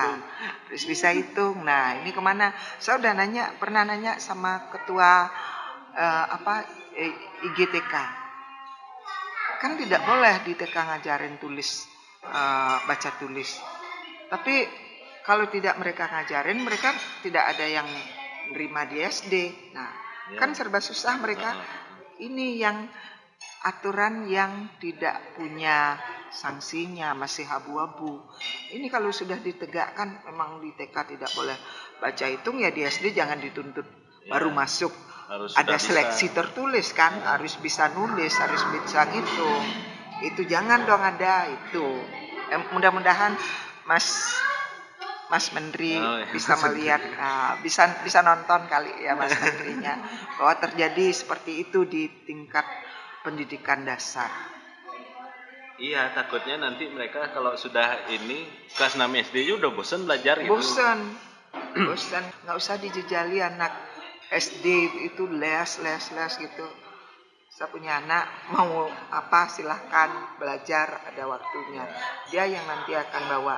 [0.68, 1.64] Harus bisa hitung.
[1.64, 2.52] Nah ini ke mana?
[2.76, 5.32] Saya udah nanya pernah nanya sama ketua
[5.96, 6.68] uh, apa
[7.48, 7.94] IGTK
[9.62, 11.86] kan tidak boleh di TK ngajarin tulis
[12.26, 13.62] uh, baca tulis.
[14.26, 14.66] Tapi
[15.22, 17.88] kalau tidak mereka ngajarin mereka tidak ada yang
[18.52, 19.34] nerima di SD
[19.74, 19.90] nah
[20.34, 20.38] ya.
[20.38, 21.56] kan serba susah mereka
[22.22, 22.86] ini yang
[23.62, 25.98] aturan yang tidak punya
[26.32, 28.18] sanksinya masih abu-abu.
[28.74, 31.54] Ini kalau sudah ditegakkan memang di TK tidak boleh
[32.02, 33.86] baca hitung ya di SD jangan dituntut
[34.26, 34.90] ya, baru masuk.
[35.30, 36.36] Harus Ada seleksi bisa.
[36.42, 37.38] tertulis kan, ya.
[37.38, 39.64] harus bisa nulis, harus bisa ngitung.
[40.26, 41.86] Itu jangan dong ada itu.
[42.52, 43.32] Eh, mudah-mudahan
[43.86, 44.34] Mas
[45.32, 46.28] Mas Menteri oh, ya.
[46.28, 49.96] bisa melihat, uh, bisa bisa nonton kali ya Mas Menterinya
[50.36, 52.68] bahwa terjadi seperti itu di tingkat
[53.24, 54.28] pendidikan dasar.
[55.80, 58.44] Iya, takutnya nanti mereka kalau sudah ini
[58.76, 60.52] kelas 6 SD juga udah bosan belajar gitu.
[60.52, 61.00] Bosan.
[61.88, 63.72] bosan, nggak usah dijejali anak
[64.28, 64.66] SD
[65.08, 66.66] itu les les les gitu.
[67.48, 71.88] Saya punya anak mau apa silahkan belajar ada waktunya.
[72.28, 73.56] Dia yang nanti akan bawa.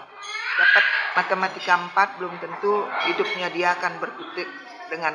[0.54, 0.84] Dapat
[1.18, 4.46] matematika 4 belum tentu hidupnya dia akan berkutik
[4.90, 5.14] dengan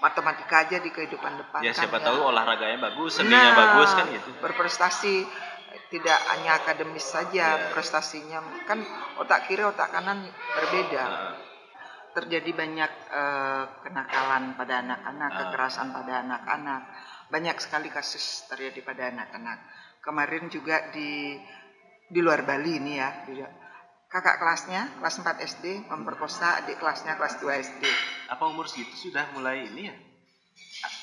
[0.00, 1.60] matematika aja di kehidupan depan.
[1.64, 2.04] Ya kan, siapa ya.
[2.12, 4.30] tahu olahraganya bagus, seninya nah, bagus kan gitu.
[4.44, 5.14] Berprestasi
[5.92, 7.70] tidak hanya akademis saja ya.
[7.70, 8.82] prestasinya kan
[9.20, 11.04] otak kiri otak kanan berbeda.
[11.04, 11.34] Nah.
[12.16, 15.38] Terjadi banyak uh, kenakalan pada anak-anak, nah.
[15.44, 16.82] kekerasan pada anak-anak.
[17.28, 19.58] Banyak sekali kasus terjadi pada anak-anak.
[20.00, 21.36] Kemarin juga di
[22.06, 23.10] di luar Bali ini ya,
[24.06, 27.82] kakak kelasnya kelas 4 SD memperkosa adik kelasnya kelas 2 SD.
[28.30, 29.96] Apa umur segitu sudah mulai ini ya?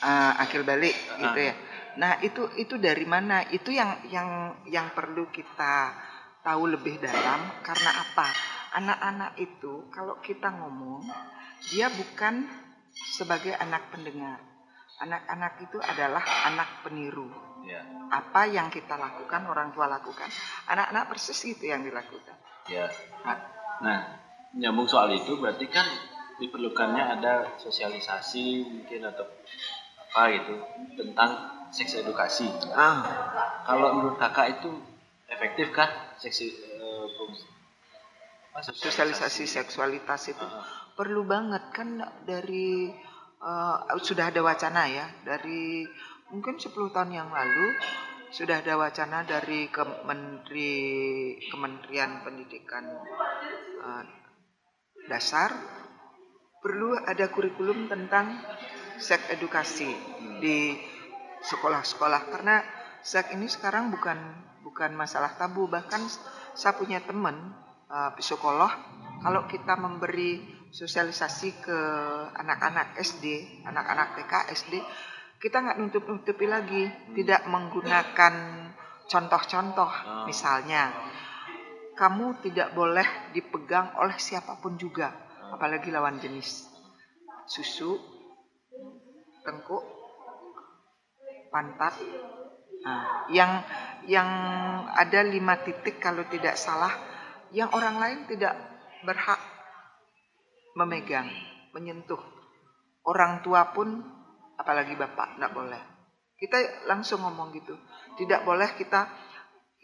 [0.04, 1.54] Uh, akil balik uh, gitu ya.
[1.94, 3.46] Nah, itu itu dari mana?
[3.54, 5.94] Itu yang yang yang perlu kita
[6.42, 8.28] tahu lebih dalam karena apa?
[8.74, 11.06] Anak-anak itu kalau kita ngomong
[11.70, 12.50] dia bukan
[13.14, 14.42] sebagai anak pendengar.
[15.02, 17.30] Anak-anak itu adalah anak peniru.
[17.64, 17.86] Ya.
[18.10, 20.28] Apa yang kita lakukan orang tua lakukan.
[20.70, 22.36] Anak-anak persis itu yang dilakukan.
[22.72, 22.88] Ya.
[23.84, 24.00] Nah,
[24.56, 25.84] nyambung soal itu berarti kan
[26.40, 29.28] diperlukannya ada sosialisasi mungkin atau
[30.14, 30.56] apa gitu
[30.98, 31.32] tentang
[31.74, 32.46] seks edukasi.
[32.78, 33.02] Ah.
[33.66, 34.70] Kalau menurut kakak itu
[35.26, 35.90] efektif kan
[36.22, 37.10] seksi uh,
[38.62, 40.62] sosialisasi seksualitas itu uh.
[40.94, 42.94] perlu banget kan dari
[43.42, 45.90] uh, sudah ada wacana ya dari
[46.30, 47.74] mungkin 10 tahun yang lalu
[48.34, 50.74] sudah ada wacana dari Kementeri
[51.54, 52.82] Kementerian Pendidikan
[53.86, 54.04] uh,
[55.06, 55.54] dasar.
[56.58, 58.42] Perlu ada kurikulum tentang
[58.98, 59.86] seks edukasi
[60.42, 60.74] di
[61.46, 62.22] sekolah-sekolah.
[62.34, 62.58] Karena
[63.06, 64.18] seks ini sekarang bukan
[64.66, 65.70] bukan masalah tabu.
[65.70, 66.02] Bahkan
[66.58, 67.38] saya punya teman
[67.86, 68.74] uh, psikolog.
[69.22, 70.42] Kalau kita memberi
[70.74, 71.80] sosialisasi ke
[72.34, 74.74] anak-anak SD, anak-anak TK, SD,
[75.44, 77.20] kita nggak nutup-nutupi lagi, hmm.
[77.20, 78.34] tidak menggunakan
[79.12, 79.92] contoh-contoh.
[79.92, 80.24] Oh.
[80.24, 80.96] Misalnya,
[82.00, 85.60] kamu tidak boleh dipegang oleh siapa pun juga, oh.
[85.60, 86.72] apalagi lawan jenis.
[87.44, 88.00] Susu,
[89.44, 89.84] tengkuk,
[91.52, 91.92] pantat.
[92.88, 93.68] Nah, yang
[94.08, 94.28] yang
[94.96, 96.96] ada lima titik kalau tidak salah,
[97.52, 98.56] yang orang lain tidak
[99.04, 99.44] berhak
[100.80, 101.28] memegang,
[101.76, 102.20] menyentuh.
[103.04, 104.23] Orang tua pun
[104.64, 105.82] apalagi bapak nggak boleh.
[106.40, 107.76] Kita langsung ngomong gitu.
[108.16, 109.12] Tidak boleh kita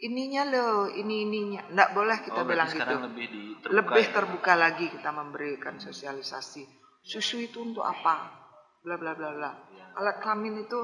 [0.00, 1.62] ininya loh ini ininya.
[1.68, 2.80] Nggak boleh kita oh, bilang gitu.
[2.80, 3.26] lebih,
[3.60, 4.12] terbuka lebih ya?
[4.16, 6.64] terbuka lagi kita memberikan sosialisasi.
[7.04, 8.32] Susu itu untuk apa?
[8.80, 9.52] Bla bla bla bla.
[9.76, 9.86] Ya.
[10.00, 10.80] alat kelamin itu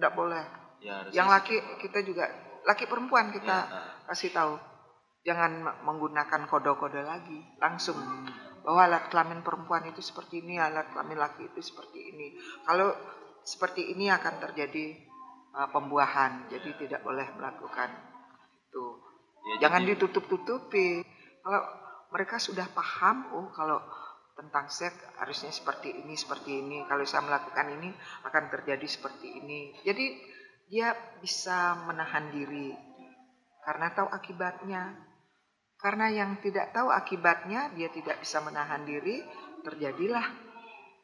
[0.00, 0.44] nggak boleh.
[0.80, 2.28] Ya, yang laki kita juga
[2.64, 3.80] laki perempuan kita ya.
[4.08, 4.56] kasih tahu.
[5.26, 8.00] Jangan menggunakan kode-kode lagi langsung.
[8.00, 8.44] Hmm.
[8.66, 12.34] bahwa alat kelamin perempuan itu seperti ini alat kelamin laki itu seperti ini.
[12.66, 12.90] Kalau
[13.46, 14.98] seperti ini akan terjadi
[15.54, 16.50] uh, pembuahan.
[16.50, 17.94] Jadi tidak boleh melakukan
[18.50, 18.86] itu.
[19.46, 21.06] Ya, Jangan ditutup-tutupi.
[21.46, 21.62] Kalau
[22.10, 23.78] mereka sudah paham, oh kalau
[24.34, 26.82] tentang seks harusnya seperti ini, seperti ini.
[26.90, 27.94] Kalau saya melakukan ini
[28.26, 29.72] akan terjadi seperti ini.
[29.86, 30.34] Jadi
[30.66, 30.90] dia
[31.22, 32.74] bisa menahan diri
[33.62, 34.94] karena tahu akibatnya.
[35.76, 39.20] Karena yang tidak tahu akibatnya, dia tidak bisa menahan diri,
[39.60, 40.24] terjadilah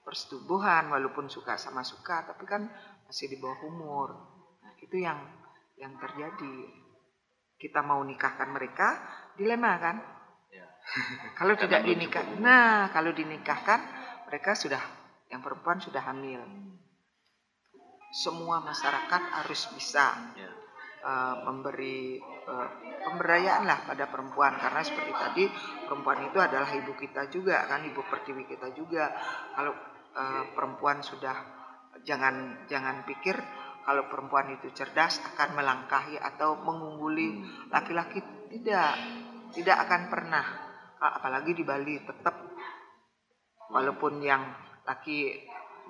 [0.02, 2.66] persetubuhan walaupun suka sama suka, tapi kan
[3.06, 4.08] masih di bawah umur.
[4.62, 5.18] Nah, itu yang
[5.78, 6.56] yang terjadi.
[7.58, 8.98] Kita mau nikahkan mereka,
[9.38, 9.96] dilema kan?
[10.50, 10.66] Ya.
[11.38, 13.80] kalau tidak dinikah, nah kalau dinikahkan
[14.26, 14.82] mereka sudah
[15.30, 16.42] yang perempuan sudah hamil.
[18.12, 20.50] Semua masyarakat harus bisa ya.
[21.00, 22.68] uh, memberi uh,
[23.08, 25.44] pemberdayaan lah pada perempuan karena seperti tadi
[25.88, 29.08] perempuan itu adalah ibu kita juga kan ibu pertiwi kita juga.
[29.56, 29.72] Kalau
[30.16, 31.34] uh, perempuan sudah
[32.02, 33.36] jangan jangan pikir
[33.82, 38.22] kalau perempuan itu cerdas akan melangkahi atau mengungguli laki-laki.
[38.52, 38.92] Tidak
[39.58, 40.46] tidak akan pernah.
[41.02, 42.46] Apalagi di Bali tetap
[43.74, 44.54] walaupun yang
[44.86, 45.34] laki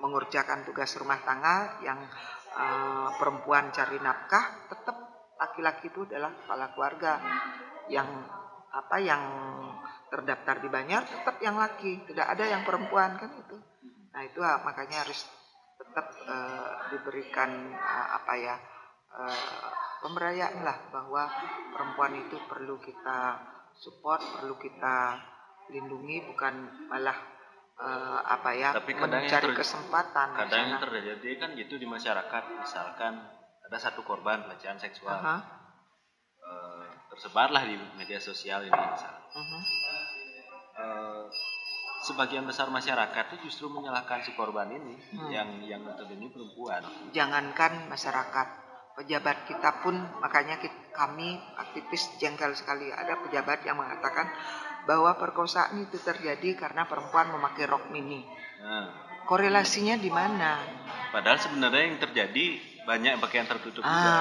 [0.01, 2.01] mengerjakan tugas rumah tangga yang
[2.57, 4.97] uh, perempuan cari nafkah tetap
[5.37, 7.13] laki-laki itu adalah kepala keluarga.
[7.93, 8.09] Yang
[8.73, 9.21] apa yang
[10.09, 12.09] terdaftar di Banjar tetap yang laki.
[12.09, 13.72] Tidak ada yang perempuan kan itu
[14.23, 15.27] nah itu makanya harus
[15.75, 18.55] tetap uh, diberikan uh, apa ya
[19.11, 19.67] uh,
[19.99, 21.27] pemberayaan lah bahwa
[21.75, 23.35] perempuan itu perlu kita
[23.75, 25.19] support, perlu kita
[25.75, 27.19] lindungi bukan malah
[27.83, 30.39] uh, apa ya Tapi mencari kesempatan.
[30.39, 33.27] Kadang yang terjadi kan gitu di masyarakat, misalkan
[33.67, 35.19] ada satu korban pelecehan seksual.
[35.19, 35.39] Uh -huh.
[36.47, 39.19] uh, tersebarlah di media sosial ini misalnya.
[39.35, 39.63] Uh -huh.
[40.79, 41.23] uh,
[42.03, 45.29] sebagian besar masyarakat itu justru menyalahkan si korban ini hmm.
[45.31, 45.81] yang yang
[46.11, 46.83] ini perempuan.
[47.15, 48.47] Jangankan masyarakat,
[48.99, 54.27] pejabat kita pun makanya kita, kami aktivis jengkel sekali ada pejabat yang mengatakan
[54.83, 58.27] bahwa perkosaan itu terjadi karena perempuan memakai rok mini.
[58.59, 58.91] Hmm.
[59.23, 60.59] Korelasinya di mana?
[61.15, 62.45] Padahal sebenarnya yang terjadi
[62.83, 64.11] banyak pakaian tertutup ah, juga.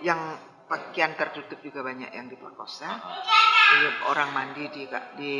[0.00, 0.20] Yang
[0.64, 2.88] pakaian tertutup juga banyak yang diperkosa.
[2.96, 3.44] Uh
[4.06, 4.86] Orang mandi di
[5.18, 5.34] di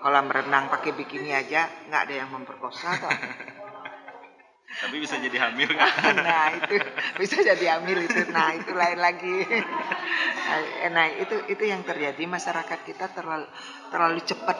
[0.00, 3.12] kolam renang pakai bikini aja nggak ada yang memperkosa kok.
[4.70, 5.92] Tapi bisa jadi hamil kan?
[6.26, 6.78] nah itu
[7.18, 8.22] bisa jadi hamil itu.
[8.32, 9.44] Nah itu lain lagi.
[10.96, 13.50] nah itu itu yang terjadi masyarakat kita terlalu
[13.90, 14.58] terlalu cepat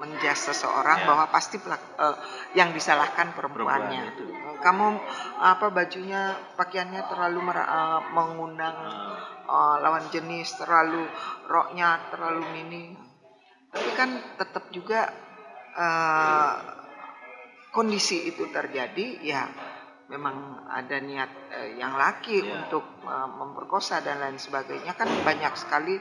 [0.00, 1.06] menjas seseorang ya.
[1.06, 2.16] bahwa pasti pelak, uh,
[2.58, 4.18] yang disalahkan perempuannya.
[4.18, 4.86] Perempuan Kamu
[5.38, 8.74] apa bajunya pakaiannya terlalu uh, mengundang
[9.46, 11.06] uh, lawan jenis, terlalu
[11.46, 13.11] roknya terlalu mini
[13.72, 15.08] tapi kan tetap juga
[15.72, 16.54] uh,
[17.72, 19.48] kondisi itu terjadi ya
[20.12, 22.60] memang ada niat uh, yang laki yeah.
[22.60, 25.96] untuk uh, memperkosa dan lain sebagainya kan banyak sekali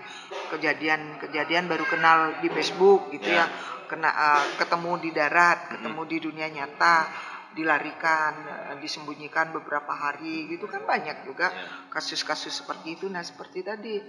[0.52, 3.48] kejadian-kejadian baru kenal di Facebook gitu yeah.
[3.48, 6.96] ya kena uh, ketemu di darat ketemu di dunia nyata
[7.52, 8.34] dilarikan
[8.80, 11.92] disembunyikan beberapa hari gitu kan banyak juga iya.
[11.92, 14.00] kasus-kasus seperti itu nah seperti tadi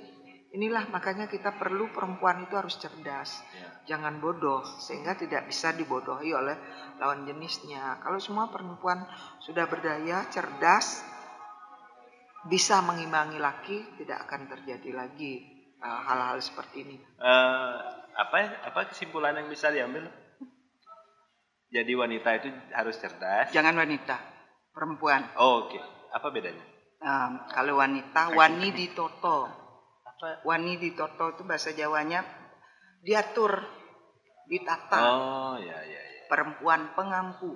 [0.52, 3.96] Inilah makanya kita perlu perempuan itu harus cerdas, ya.
[3.96, 6.52] jangan bodoh sehingga tidak bisa dibodohi oleh
[7.00, 7.96] lawan jenisnya.
[8.04, 9.00] Kalau semua perempuan
[9.40, 11.00] sudah berdaya, cerdas,
[12.52, 15.40] bisa mengimbangi laki, tidak akan terjadi lagi
[15.80, 16.96] uh, hal-hal uh, seperti ini.
[17.16, 17.72] Uh,
[18.12, 20.04] apa apa kesimpulan yang bisa diambil?
[21.72, 23.48] Jadi wanita itu harus cerdas.
[23.56, 24.20] Jangan wanita,
[24.76, 25.32] perempuan.
[25.40, 25.82] Oh, Oke, okay.
[26.12, 26.64] apa bedanya?
[27.00, 28.68] Um, kalau wanita, wani
[30.46, 32.22] wani di toto itu bahasa Jawanya
[33.02, 33.58] diatur,
[34.46, 35.00] ditata.
[35.02, 36.00] Oh ya ya.
[36.00, 36.24] ya.
[36.30, 37.50] Perempuan pengampu.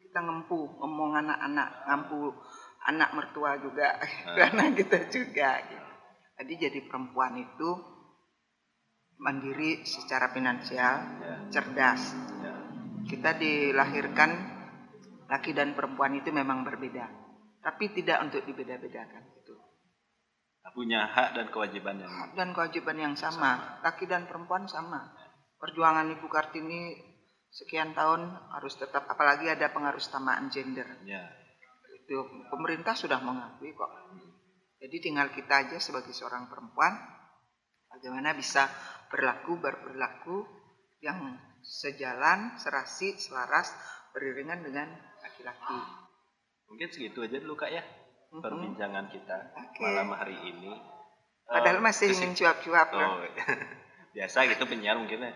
[0.00, 2.32] Kita ngempu ngomong anak-anak, ngampu
[2.88, 4.00] anak mertua juga
[4.38, 5.60] karena kita juga.
[6.36, 7.70] Jadi jadi perempuan itu
[9.16, 11.36] mandiri secara finansial, ya.
[11.52, 12.12] cerdas.
[12.40, 12.54] Ya.
[13.06, 14.30] Kita dilahirkan
[15.26, 17.06] laki dan perempuan itu memang berbeda,
[17.64, 19.36] tapi tidak untuk dibeda-bedakan
[20.72, 23.34] punya hak dan kewajiban yang hak dan kewajiban yang sama.
[23.34, 23.84] sama.
[23.84, 25.12] Laki dan perempuan sama.
[25.56, 26.94] Perjuangan Ibu Kartini
[27.50, 30.86] sekian tahun harus tetap apalagi ada pengaruh tamaan gender.
[31.06, 31.24] Ya.
[32.04, 33.92] Itu pemerintah sudah mengakui kok.
[34.76, 36.92] Jadi tinggal kita aja sebagai seorang perempuan
[37.88, 38.68] bagaimana bisa
[39.08, 40.44] berlaku berperilaku
[41.00, 43.72] yang sejalan, serasi, selaras,
[44.12, 44.88] beriringan dengan
[45.24, 45.80] laki-laki.
[46.70, 47.82] Mungkin segitu aja dulu Kak ya.
[48.40, 49.80] Perbincangan kita okay.
[49.82, 50.72] malam hari ini.
[51.46, 52.88] Padahal uh, masih ingin cuap-cuap.
[52.92, 53.22] Oh,
[54.16, 55.32] biasa gitu penyiar mungkin ya.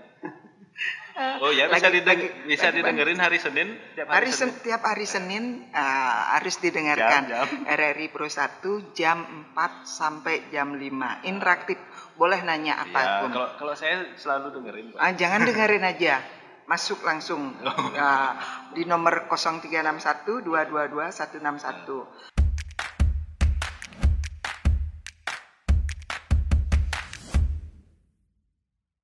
[1.44, 4.56] Oh ya bisa, lagi, dideng lagi, bisa lagi, didengerin hari Senin tiap hari, hari Senin.
[4.64, 7.48] Tiap hari Senin uh, harus didengarkan jam, jam.
[7.76, 9.18] RRI Pro 1 jam
[9.52, 11.28] 4 sampai jam 5.
[11.28, 11.76] Interaktif.
[12.16, 13.28] Boleh nanya apa pun.
[13.28, 14.96] Ya, kalau kalau saya selalu dengerin.
[14.96, 16.24] Uh, jangan dengerin aja.
[16.64, 18.32] Masuk langsung uh,
[18.72, 22.39] di nomor 0361 222 161.